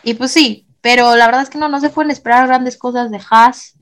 y 0.04 0.13
pues 0.15 0.32
sí, 0.32 0.65
pero 0.82 1.15
la 1.15 1.26
verdad 1.26 1.42
es 1.42 1.50
que 1.50 1.58
no, 1.58 1.68
no 1.70 1.80
se 1.80 1.89
pueden 1.89 2.12
esperar 2.12 2.48
grandes 2.48 2.78
cosas 2.78 3.12
de 3.12 3.22
Haas. 3.30 3.76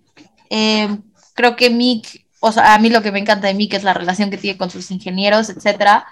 Eh, 0.50 0.98
creo 1.34 1.56
que 1.56 1.70
Mick, 1.70 2.26
o 2.40 2.52
sea, 2.52 2.74
a 2.74 2.80
mí 2.80 2.90
lo 2.90 3.02
que 3.02 3.12
me 3.12 3.20
encanta 3.20 3.48
de 3.48 3.54
Mick 3.54 3.74
es 3.74 3.84
la 3.84 3.94
relación 3.94 4.30
que 4.30 4.38
tiene 4.38 4.58
con 4.58 4.70
sus 4.70 4.92
ingenieros, 4.92 5.50
etcétera, 5.50 6.06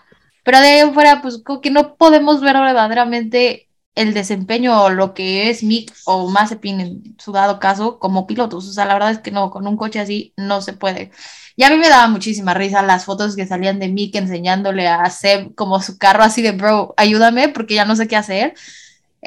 pero 0.43 0.59
de 0.59 0.67
ahí 0.67 0.79
en 0.79 0.93
fuera, 0.93 1.21
pues 1.21 1.41
como 1.43 1.61
que 1.61 1.71
no 1.71 1.95
podemos 1.95 2.41
ver 2.41 2.55
verdaderamente 2.55 3.67
el 3.95 4.13
desempeño 4.13 4.83
o 4.83 4.89
lo 4.89 5.13
que 5.13 5.49
es 5.49 5.63
Mick 5.63 5.93
o 6.05 6.29
Mazepin 6.29 6.81
en 6.81 7.15
su 7.17 7.31
dado 7.31 7.59
caso 7.59 7.97
como 7.97 8.27
pilotos. 8.27 8.67
O 8.67 8.73
sea, 8.73 8.85
la 8.85 8.93
verdad 8.93 9.11
es 9.11 9.19
que 9.19 9.31
no, 9.31 9.49
con 9.49 9.65
un 9.67 9.77
coche 9.77 9.99
así 9.99 10.33
no 10.37 10.61
se 10.61 10.73
puede. 10.73 11.11
Y 11.55 11.63
a 11.63 11.69
mí 11.69 11.77
me 11.77 11.89
daba 11.89 12.07
muchísima 12.09 12.53
risa 12.53 12.81
las 12.81 13.05
fotos 13.05 13.35
que 13.35 13.47
salían 13.47 13.79
de 13.79 13.87
Mick 13.87 14.15
enseñándole 14.15 14.87
a 14.87 15.09
Seb 15.09 15.55
como 15.55 15.81
su 15.81 15.97
carro 15.97 16.23
así 16.23 16.41
de, 16.41 16.51
bro, 16.51 16.93
ayúdame 16.97 17.49
porque 17.49 17.75
ya 17.75 17.85
no 17.85 17.95
sé 17.95 18.07
qué 18.07 18.15
hacer. 18.15 18.53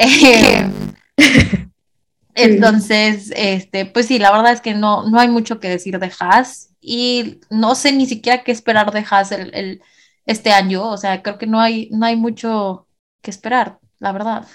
Eh, 0.01 0.71
entonces, 2.35 3.33
este, 3.37 3.87
pues 3.87 4.07
sí, 4.07 4.19
la 4.19 4.31
verdad 4.33 4.53
es 4.53 4.61
que 4.61 4.75
no, 4.75 5.09
no 5.09 5.19
hay 5.19 5.29
mucho 5.29 5.61
que 5.61 5.69
decir 5.69 5.99
de 5.99 6.13
Haas 6.21 6.75
y 6.81 7.41
no 7.51 7.75
sé 7.75 7.93
ni 7.93 8.07
siquiera 8.07 8.45
qué 8.45 8.53
esperar 8.53 8.93
de 8.93 9.05
Haas 9.11 9.33
el, 9.33 9.55
el- 9.55 9.83
este 10.27 10.51
año. 10.53 10.89
O 10.91 10.97
sea, 10.97 11.23
creo 11.23 11.39
que 11.39 11.47
no 11.47 11.61
hay, 11.61 11.89
no 11.93 12.07
hay 12.07 12.17
mucho 12.17 12.87
que 13.23 13.31
esperar, 13.31 13.79
la 13.99 14.13
verdad. 14.13 14.47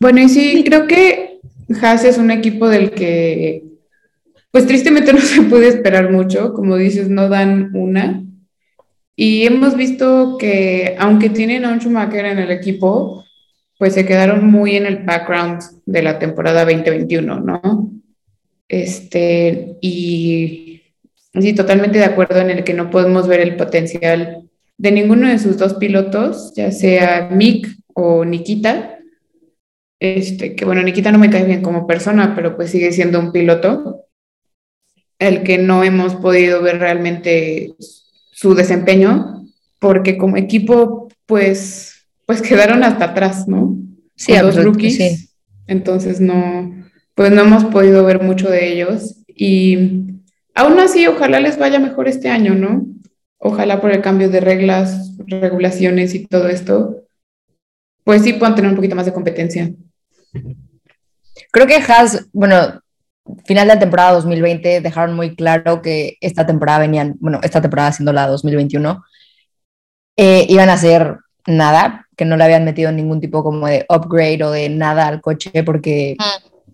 Bueno, 0.00 0.20
y 0.20 0.28
sí, 0.28 0.62
creo 0.64 0.86
que 0.86 1.40
Haas 1.82 2.04
es 2.04 2.18
un 2.18 2.30
equipo 2.30 2.68
del 2.68 2.92
que, 2.92 3.64
pues 4.52 4.66
tristemente 4.66 5.12
no 5.14 5.20
se 5.20 5.42
puede 5.42 5.68
esperar 5.68 6.12
mucho, 6.12 6.54
como 6.54 6.76
dices, 6.76 7.08
no 7.08 7.28
dan 7.28 7.72
una. 7.74 8.24
Y 9.16 9.46
hemos 9.46 9.76
visto 9.76 10.38
que 10.38 10.96
aunque 10.98 11.30
tienen 11.30 11.64
a 11.64 11.72
un 11.72 11.80
Schumacher 11.80 12.26
en 12.26 12.38
el 12.38 12.50
equipo, 12.50 13.24
pues 13.78 13.94
se 13.94 14.04
quedaron 14.04 14.44
muy 14.44 14.76
en 14.76 14.86
el 14.86 15.04
background 15.04 15.62
de 15.86 16.02
la 16.02 16.18
temporada 16.18 16.64
2021, 16.64 17.40
¿no? 17.40 17.92
Este, 18.68 19.76
y 19.80 20.82
sí, 21.32 21.54
totalmente 21.54 21.98
de 21.98 22.04
acuerdo 22.04 22.40
en 22.40 22.50
el 22.50 22.64
que 22.64 22.74
no 22.74 22.90
podemos 22.90 23.26
ver 23.26 23.40
el 23.40 23.56
potencial 23.56 24.48
de 24.76 24.92
ninguno 24.92 25.28
de 25.28 25.38
sus 25.38 25.56
dos 25.56 25.74
pilotos, 25.74 26.52
ya 26.54 26.70
sea 26.70 27.30
Mick 27.32 27.68
o 27.94 28.24
Nikita. 28.24 28.98
Este, 30.00 30.54
que 30.54 30.64
bueno, 30.64 30.82
Nikita 30.82 31.10
no 31.10 31.18
me 31.18 31.30
cae 31.30 31.44
bien 31.44 31.62
como 31.62 31.86
persona, 31.86 32.34
pero 32.34 32.56
pues 32.56 32.70
sigue 32.70 32.92
siendo 32.92 33.18
un 33.18 33.32
piloto, 33.32 34.06
el 35.18 35.42
que 35.42 35.58
no 35.58 35.82
hemos 35.82 36.14
podido 36.16 36.62
ver 36.62 36.78
realmente 36.78 37.74
su 37.78 38.54
desempeño, 38.54 39.44
porque 39.80 40.16
como 40.16 40.36
equipo, 40.36 41.08
pues, 41.26 41.97
pues 42.28 42.42
quedaron 42.42 42.84
hasta 42.84 43.06
atrás, 43.06 43.48
¿no? 43.48 43.74
Sí, 44.14 44.36
dos 44.36 44.54
absolut- 44.54 44.64
rookies, 44.64 44.96
sí. 44.98 45.30
entonces 45.66 46.20
no, 46.20 46.84
pues 47.14 47.32
no 47.32 47.40
hemos 47.40 47.64
podido 47.64 48.04
ver 48.04 48.22
mucho 48.22 48.50
de 48.50 48.70
ellos 48.70 49.24
y 49.26 50.02
aún 50.54 50.78
así 50.78 51.06
ojalá 51.06 51.40
les 51.40 51.58
vaya 51.58 51.78
mejor 51.78 52.06
este 52.06 52.28
año, 52.28 52.54
¿no? 52.54 52.84
Ojalá 53.38 53.80
por 53.80 53.92
el 53.92 54.02
cambio 54.02 54.28
de 54.28 54.40
reglas, 54.40 55.12
regulaciones 55.26 56.14
y 56.14 56.26
todo 56.26 56.48
esto, 56.48 57.02
pues 58.04 58.22
sí 58.24 58.34
puedan 58.34 58.54
tener 58.54 58.68
un 58.68 58.76
poquito 58.76 58.94
más 58.94 59.06
de 59.06 59.14
competencia. 59.14 59.72
Creo 61.50 61.66
que 61.66 61.76
Haas, 61.76 62.28
bueno, 62.34 62.82
final 63.46 63.68
de 63.68 63.74
la 63.74 63.80
temporada 63.80 64.12
2020 64.12 64.82
dejaron 64.82 65.16
muy 65.16 65.34
claro 65.34 65.80
que 65.80 66.18
esta 66.20 66.44
temporada 66.44 66.80
venían, 66.80 67.16
bueno, 67.20 67.40
esta 67.42 67.62
temporada 67.62 67.90
siendo 67.92 68.12
la 68.12 68.26
2021, 68.26 69.02
eh, 70.18 70.44
iban 70.50 70.68
a 70.68 70.74
hacer 70.74 71.16
nada, 71.48 72.06
que 72.16 72.24
no 72.24 72.36
le 72.36 72.44
habían 72.44 72.64
metido 72.64 72.92
ningún 72.92 73.20
tipo 73.20 73.42
como 73.42 73.66
de 73.66 73.86
upgrade 73.88 74.44
o 74.44 74.50
de 74.50 74.68
nada 74.68 75.06
al 75.08 75.20
coche 75.20 75.64
porque 75.64 76.16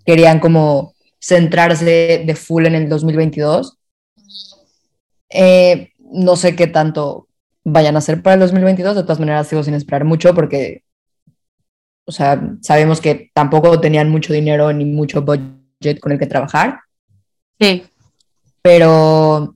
querían 0.04 0.40
como 0.40 0.92
centrarse 1.20 2.22
de 2.26 2.34
full 2.34 2.66
en 2.66 2.74
el 2.74 2.88
2022. 2.88 3.78
Eh, 5.30 5.90
no 5.98 6.36
sé 6.36 6.54
qué 6.54 6.66
tanto 6.66 7.28
vayan 7.64 7.94
a 7.94 7.98
hacer 7.98 8.22
para 8.22 8.34
el 8.34 8.40
2022, 8.40 8.96
de 8.96 9.02
todas 9.02 9.20
maneras 9.20 9.48
sigo 9.48 9.62
sin 9.62 9.74
esperar 9.74 10.04
mucho 10.04 10.34
porque, 10.34 10.82
o 12.06 12.12
sea, 12.12 12.40
sabemos 12.60 13.00
que 13.00 13.30
tampoco 13.32 13.80
tenían 13.80 14.10
mucho 14.10 14.32
dinero 14.32 14.72
ni 14.72 14.84
mucho 14.84 15.22
budget 15.22 15.98
con 16.00 16.12
el 16.12 16.18
que 16.18 16.26
trabajar, 16.26 16.80
Sí. 17.58 17.84
pero 18.60 19.54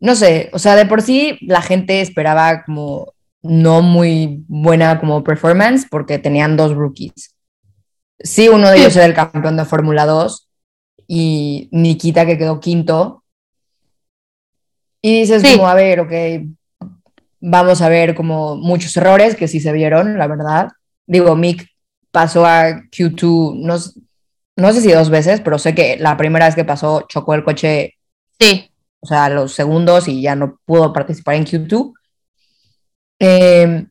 no 0.00 0.14
sé, 0.16 0.50
o 0.52 0.58
sea, 0.58 0.74
de 0.74 0.86
por 0.86 1.02
sí 1.02 1.38
la 1.42 1.62
gente 1.62 2.00
esperaba 2.00 2.64
como 2.64 3.12
no 3.42 3.82
muy 3.82 4.44
buena 4.48 5.00
como 5.00 5.24
performance 5.24 5.86
porque 5.90 6.18
tenían 6.18 6.56
dos 6.56 6.74
rookies. 6.74 7.34
Sí, 8.18 8.48
uno 8.48 8.68
de 8.70 8.78
ellos 8.78 8.96
era 8.96 9.06
el 9.06 9.14
campeón 9.14 9.56
de 9.56 9.64
Fórmula 9.64 10.04
2 10.06 10.48
y 11.06 11.68
Nikita 11.72 12.26
que 12.26 12.36
quedó 12.38 12.60
quinto. 12.60 13.24
Y 15.02 15.20
dices 15.20 15.42
Sí. 15.42 15.52
como, 15.56 15.68
a 15.68 15.74
ver, 15.74 16.00
ok, 16.00 16.12
vamos 17.40 17.80
a 17.80 17.88
ver 17.88 18.14
como 18.14 18.56
muchos 18.56 18.94
errores 18.96 19.34
que 19.34 19.48
sí 19.48 19.60
se 19.60 19.72
vieron, 19.72 20.18
la 20.18 20.26
verdad. 20.26 20.68
Digo, 21.06 21.34
Mick 21.36 21.66
pasó 22.10 22.44
a 22.44 22.82
Q2, 22.90 23.54
no, 23.56 23.76
no 24.56 24.72
sé 24.72 24.80
si 24.82 24.92
dos 24.92 25.08
veces, 25.08 25.40
pero 25.40 25.58
sé 25.58 25.74
que 25.74 25.96
la 25.96 26.16
primera 26.18 26.44
vez 26.46 26.54
que 26.54 26.64
pasó 26.64 27.06
chocó 27.08 27.34
el 27.34 27.44
coche 27.44 27.94
Sí. 28.38 28.70
o 29.00 29.06
sea, 29.06 29.30
los 29.30 29.52
segundos 29.54 30.08
y 30.08 30.20
ya 30.20 30.34
no 30.36 30.58
pudo 30.66 30.92
participar 30.92 31.36
en 31.36 31.44
Q2. 31.46 31.92
Eh, 33.20 33.86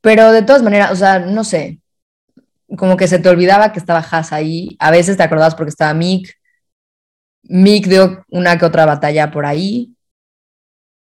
pero 0.00 0.32
de 0.32 0.42
todas 0.42 0.62
maneras, 0.62 0.92
o 0.92 0.96
sea, 0.96 1.18
no 1.20 1.44
sé, 1.44 1.80
como 2.76 2.96
que 2.96 3.08
se 3.08 3.18
te 3.18 3.28
olvidaba 3.28 3.72
que 3.72 3.78
estaba 3.78 4.00
Haas 4.00 4.32
ahí. 4.32 4.76
A 4.78 4.90
veces 4.90 5.16
te 5.16 5.22
acordabas 5.22 5.54
porque 5.54 5.70
estaba 5.70 5.94
Mick. 5.94 6.34
Mick 7.44 7.86
dio 7.86 8.24
una 8.28 8.58
que 8.58 8.66
otra 8.66 8.84
batalla 8.84 9.30
por 9.30 9.46
ahí. 9.46 9.94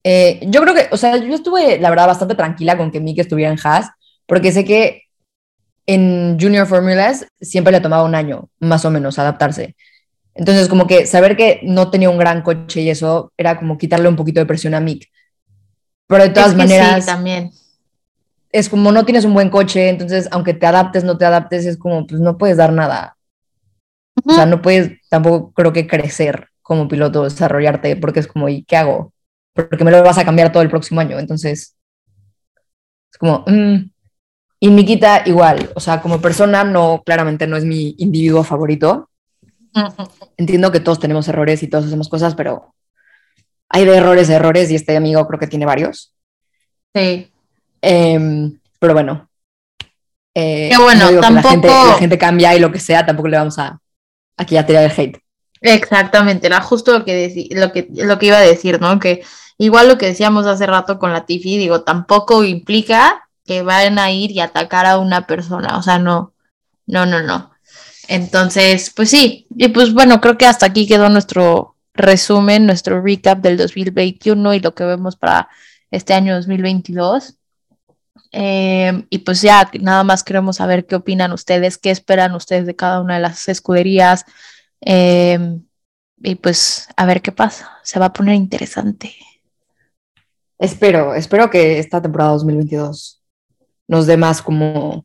Eh, 0.04 0.40
yo 0.48 0.60
creo 0.60 0.74
que, 0.74 0.88
o 0.90 0.96
sea, 0.98 1.16
yo 1.16 1.34
estuve, 1.34 1.78
la 1.78 1.88
verdad, 1.90 2.06
bastante 2.06 2.34
tranquila 2.34 2.76
con 2.76 2.90
que 2.90 3.00
Mick 3.00 3.18
estuviera 3.18 3.50
en 3.50 3.58
Haas, 3.62 3.90
porque 4.26 4.52
sé 4.52 4.64
que 4.64 5.04
en 5.86 6.38
Junior 6.40 6.66
Formulas 6.66 7.26
siempre 7.40 7.72
le 7.72 7.80
tomaba 7.80 8.04
un 8.04 8.14
año, 8.14 8.50
más 8.60 8.84
o 8.84 8.90
menos, 8.90 9.18
adaptarse. 9.18 9.76
Entonces, 10.34 10.68
como 10.68 10.86
que 10.86 11.06
saber 11.06 11.36
que 11.36 11.60
no 11.62 11.90
tenía 11.90 12.10
un 12.10 12.18
gran 12.18 12.42
coche 12.42 12.82
y 12.82 12.90
eso 12.90 13.32
era 13.36 13.58
como 13.58 13.78
quitarle 13.78 14.08
un 14.08 14.16
poquito 14.16 14.40
de 14.40 14.46
presión 14.46 14.74
a 14.74 14.80
Mick. 14.80 15.08
Pero 16.06 16.22
de 16.24 16.30
todas 16.30 16.48
Es 16.48 16.52
que 16.52 16.58
maneras, 16.58 17.04
Sí, 17.04 17.06
también. 17.06 17.50
es 18.52 18.68
como 18.68 18.92
no 18.92 19.04
tienes 19.04 19.24
un 19.24 19.34
buen 19.34 19.50
coche, 19.50 19.88
entonces 19.88 20.28
aunque 20.30 20.54
te 20.54 20.66
adaptes, 20.66 21.04
no 21.04 21.18
te 21.18 21.24
adaptes, 21.24 21.66
es 21.66 21.76
como, 21.76 22.06
pues 22.06 22.20
no 22.20 22.38
puedes 22.38 22.56
dar 22.56 22.72
nada. 22.72 23.16
O 24.24 24.32
sea, 24.32 24.46
no 24.46 24.62
puedes 24.62 24.92
tampoco 25.08 25.52
creo 25.52 25.72
que 25.72 25.86
crecer 25.86 26.48
como 26.62 26.88
piloto, 26.88 27.24
desarrollarte, 27.24 27.96
porque 27.96 28.20
es 28.20 28.26
como, 28.28 28.48
¿y 28.48 28.62
qué 28.64 28.76
hago? 28.76 29.12
Porque 29.54 29.84
me 29.84 29.90
lo 29.90 30.02
vas 30.02 30.18
a 30.18 30.24
cambiar 30.24 30.52
todo 30.52 30.62
el 30.62 30.70
próximo 30.70 31.00
año. 31.00 31.18
Entonces, 31.18 31.76
es 33.12 33.18
como, 33.18 33.44
mm. 33.46 33.90
y 34.60 34.70
Nikita 34.70 35.22
igual, 35.26 35.70
o 35.74 35.80
sea, 35.80 36.00
como 36.00 36.20
persona, 36.20 36.64
no, 36.64 37.02
claramente 37.04 37.46
no 37.46 37.56
es 37.56 37.64
mi 37.64 37.94
individuo 37.98 38.44
favorito. 38.44 39.10
Entiendo 40.36 40.70
que 40.70 40.80
todos 40.80 41.00
tenemos 41.00 41.26
errores 41.28 41.62
y 41.62 41.68
todos 41.68 41.86
hacemos 41.86 42.08
cosas, 42.08 42.34
pero 42.34 42.74
hay 43.68 43.84
de 43.84 43.96
errores 43.96 44.30
a 44.30 44.34
errores 44.36 44.70
y 44.70 44.74
este 44.76 44.96
amigo 44.96 45.26
creo 45.26 45.38
que 45.40 45.46
tiene 45.46 45.66
varios. 45.66 46.12
Sí. 46.94 47.30
Em, 47.82 48.58
pero 48.78 48.94
bueno. 48.94 49.28
Eh, 50.34 50.68
Qué 50.70 50.78
bueno, 50.82 51.10
no 51.10 51.20
que 51.20 51.30
la, 51.30 51.42
gente, 51.42 51.68
tampoco- 51.68 51.88
la 51.88 51.98
gente 51.98 52.18
cambia 52.18 52.54
y 52.54 52.60
lo 52.60 52.72
que 52.72 52.80
sea, 52.80 53.06
tampoco 53.06 53.28
le 53.28 53.36
vamos 53.38 53.58
a 53.58 53.78
aquí 54.36 54.56
a 54.56 54.66
tirar 54.66 54.84
el 54.84 54.92
hate. 54.96 55.18
Exactamente, 55.60 56.46
era 56.46 56.60
justo 56.60 56.92
lo 56.92 57.04
que, 57.04 57.48
lo 57.52 57.72
que 57.72 57.88
lo 57.90 58.18
que 58.18 58.26
iba 58.26 58.36
a 58.36 58.40
decir, 58.42 58.80
¿no? 58.80 58.98
Que 58.98 59.22
igual 59.58 59.88
lo 59.88 59.96
que 59.96 60.06
decíamos 60.06 60.46
hace 60.46 60.66
rato 60.66 60.98
con 60.98 61.12
la 61.12 61.24
Tifi, 61.24 61.56
digo, 61.56 61.82
tampoco 61.82 62.44
implica 62.44 63.28
que 63.46 63.62
vayan 63.62 63.98
a 63.98 64.10
ir 64.10 64.30
y 64.30 64.40
atacar 64.40 64.86
a 64.86 64.98
una 64.98 65.26
persona, 65.26 65.78
o 65.78 65.82
sea, 65.82 65.98
no, 65.98 66.34
no, 66.86 67.06
no, 67.06 67.22
no. 67.22 67.50
Entonces, 68.08 68.92
pues 68.94 69.08
sí, 69.10 69.46
y 69.56 69.68
pues 69.68 69.94
bueno, 69.94 70.20
creo 70.20 70.36
que 70.36 70.46
hasta 70.46 70.66
aquí 70.66 70.86
quedó 70.86 71.08
nuestro 71.08 71.73
resumen, 71.94 72.66
nuestro 72.66 73.00
recap 73.00 73.38
del 73.40 73.56
2021 73.56 74.54
y 74.54 74.60
lo 74.60 74.74
que 74.74 74.84
vemos 74.84 75.16
para 75.16 75.48
este 75.90 76.12
año 76.12 76.34
2022. 76.34 77.36
Eh, 78.32 79.06
y 79.10 79.18
pues 79.18 79.42
ya, 79.42 79.70
nada 79.80 80.02
más 80.02 80.24
queremos 80.24 80.56
saber 80.56 80.86
qué 80.86 80.96
opinan 80.96 81.32
ustedes, 81.32 81.78
qué 81.78 81.90
esperan 81.90 82.34
ustedes 82.34 82.66
de 82.66 82.74
cada 82.74 83.00
una 83.00 83.14
de 83.14 83.20
las 83.20 83.48
escuderías. 83.48 84.24
Eh, 84.80 85.60
y 86.18 86.34
pues 86.36 86.88
a 86.96 87.06
ver 87.06 87.22
qué 87.22 87.32
pasa. 87.32 87.78
Se 87.82 87.98
va 87.98 88.06
a 88.06 88.12
poner 88.12 88.34
interesante. 88.34 89.14
Espero, 90.58 91.14
espero 91.14 91.50
que 91.50 91.78
esta 91.78 92.02
temporada 92.02 92.32
2022 92.32 93.22
nos 93.86 94.06
dé 94.06 94.16
más 94.16 94.40
como 94.40 95.04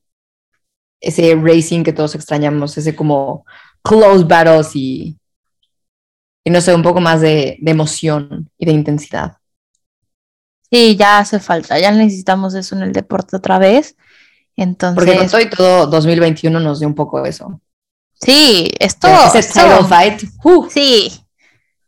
ese 1.02 1.36
racing 1.36 1.84
que 1.84 1.94
todos 1.94 2.16
extrañamos, 2.16 2.78
ese 2.78 2.96
como 2.96 3.46
close 3.84 4.24
battles 4.26 4.76
y, 4.76 5.19
y 6.50 6.52
no 6.52 6.62
sé, 6.62 6.74
un 6.74 6.82
poco 6.82 7.00
más 7.00 7.22
de, 7.22 7.58
de 7.62 7.72
emoción 7.72 8.50
y 8.58 8.66
de 8.66 8.72
intensidad. 8.72 9.38
Sí, 10.72 10.96
ya 10.96 11.20
hace 11.20 11.40
falta, 11.40 11.78
ya 11.80 11.92
necesitamos 11.92 12.56
eso 12.56 12.76
en 12.76 12.82
el 12.82 12.92
deporte 12.92 13.36
otra 13.36 13.60
vez. 13.60 13.96
Entonces, 14.56 14.96
Porque 14.96 15.18
con 15.18 15.28
todo 15.30 15.42
y 15.42 15.50
todo 15.50 15.88
2021 15.88 16.60
nos 16.60 16.80
dio 16.80 16.88
un 16.88 16.96
poco 16.96 17.24
eso. 17.26 17.62
sí, 18.14 18.70
esto, 18.80 19.08
ese 19.28 19.40
esto- 19.40 19.62
title 19.62 19.88
fight, 19.88 20.24
¡uh! 20.44 20.68
sí, 20.70 21.24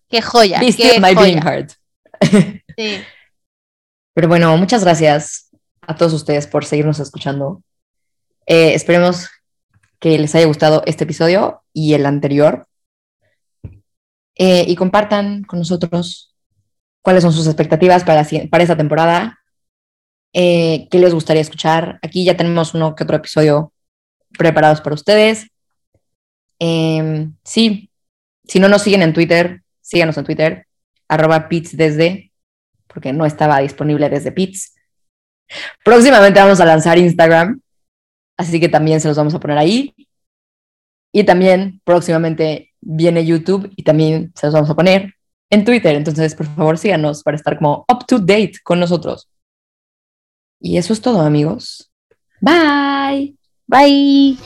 qué 0.09 0.21
joya, 0.21 0.59
Be 0.59 0.73
qué 0.73 0.99
my 0.99 1.13
joya. 1.15 1.21
being 1.21 1.41
heart. 1.41 1.71
Sí. 2.77 3.01
Pero 4.13 4.27
bueno, 4.27 4.55
muchas 4.57 4.83
gracias 4.83 5.49
a 5.81 5.95
todos 5.95 6.13
ustedes 6.13 6.47
por 6.47 6.65
seguirnos 6.65 6.99
escuchando. 6.99 7.61
Eh, 8.45 8.73
esperemos 8.75 9.27
que 9.99 10.17
les 10.17 10.33
haya 10.35 10.45
gustado 10.45 10.83
este 10.85 11.03
episodio 11.03 11.63
y 11.73 11.93
el 11.93 12.05
anterior. 12.05 12.67
Eh, 14.43 14.65
y 14.67 14.75
compartan 14.75 15.43
con 15.43 15.59
nosotros 15.59 16.33
cuáles 17.03 17.21
son 17.21 17.31
sus 17.31 17.45
expectativas 17.45 18.03
para, 18.03 18.27
para 18.49 18.63
esta 18.63 18.75
temporada. 18.75 19.39
Eh, 20.33 20.87
¿Qué 20.89 20.97
les 20.97 21.13
gustaría 21.13 21.43
escuchar? 21.43 21.99
Aquí 22.01 22.25
ya 22.25 22.35
tenemos 22.35 22.73
uno 22.73 22.95
que 22.95 23.03
otro 23.03 23.17
episodio 23.17 23.71
preparados 24.35 24.81
para 24.81 24.95
ustedes. 24.95 25.45
Em, 26.57 27.35
sí, 27.43 27.91
si 28.43 28.59
no 28.59 28.67
nos 28.67 28.81
siguen 28.81 29.03
en 29.03 29.13
Twitter, 29.13 29.61
síganos 29.79 30.17
en 30.17 30.25
Twitter, 30.25 30.65
arroba 31.07 31.47
pits 31.47 31.77
desde, 31.77 32.31
porque 32.87 33.13
no 33.13 33.27
estaba 33.27 33.59
disponible 33.59 34.09
desde 34.09 34.31
Pits. 34.31 34.73
Próximamente 35.85 36.39
vamos 36.39 36.59
a 36.59 36.65
lanzar 36.65 36.97
Instagram, 36.97 37.61
así 38.37 38.59
que 38.59 38.69
también 38.69 39.01
se 39.01 39.07
los 39.07 39.17
vamos 39.17 39.35
a 39.35 39.39
poner 39.39 39.59
ahí. 39.59 39.93
Y 41.13 41.25
también 41.25 41.79
próximamente 41.83 42.70
viene 42.81 43.25
YouTube 43.25 43.71
y 43.75 43.83
también 43.83 44.31
se 44.35 44.47
los 44.47 44.53
vamos 44.53 44.69
a 44.69 44.75
poner 44.75 45.13
en 45.49 45.65
Twitter. 45.65 45.95
Entonces, 45.95 46.35
por 46.35 46.47
favor, 46.47 46.77
síganos 46.77 47.23
para 47.23 47.37
estar 47.37 47.57
como 47.57 47.85
up 47.91 48.05
to 48.07 48.19
date 48.19 48.53
con 48.63 48.79
nosotros. 48.79 49.29
Y 50.59 50.77
eso 50.77 50.93
es 50.93 51.01
todo, 51.01 51.21
amigos. 51.21 51.91
Bye. 52.39 53.35
Bye. 53.67 54.37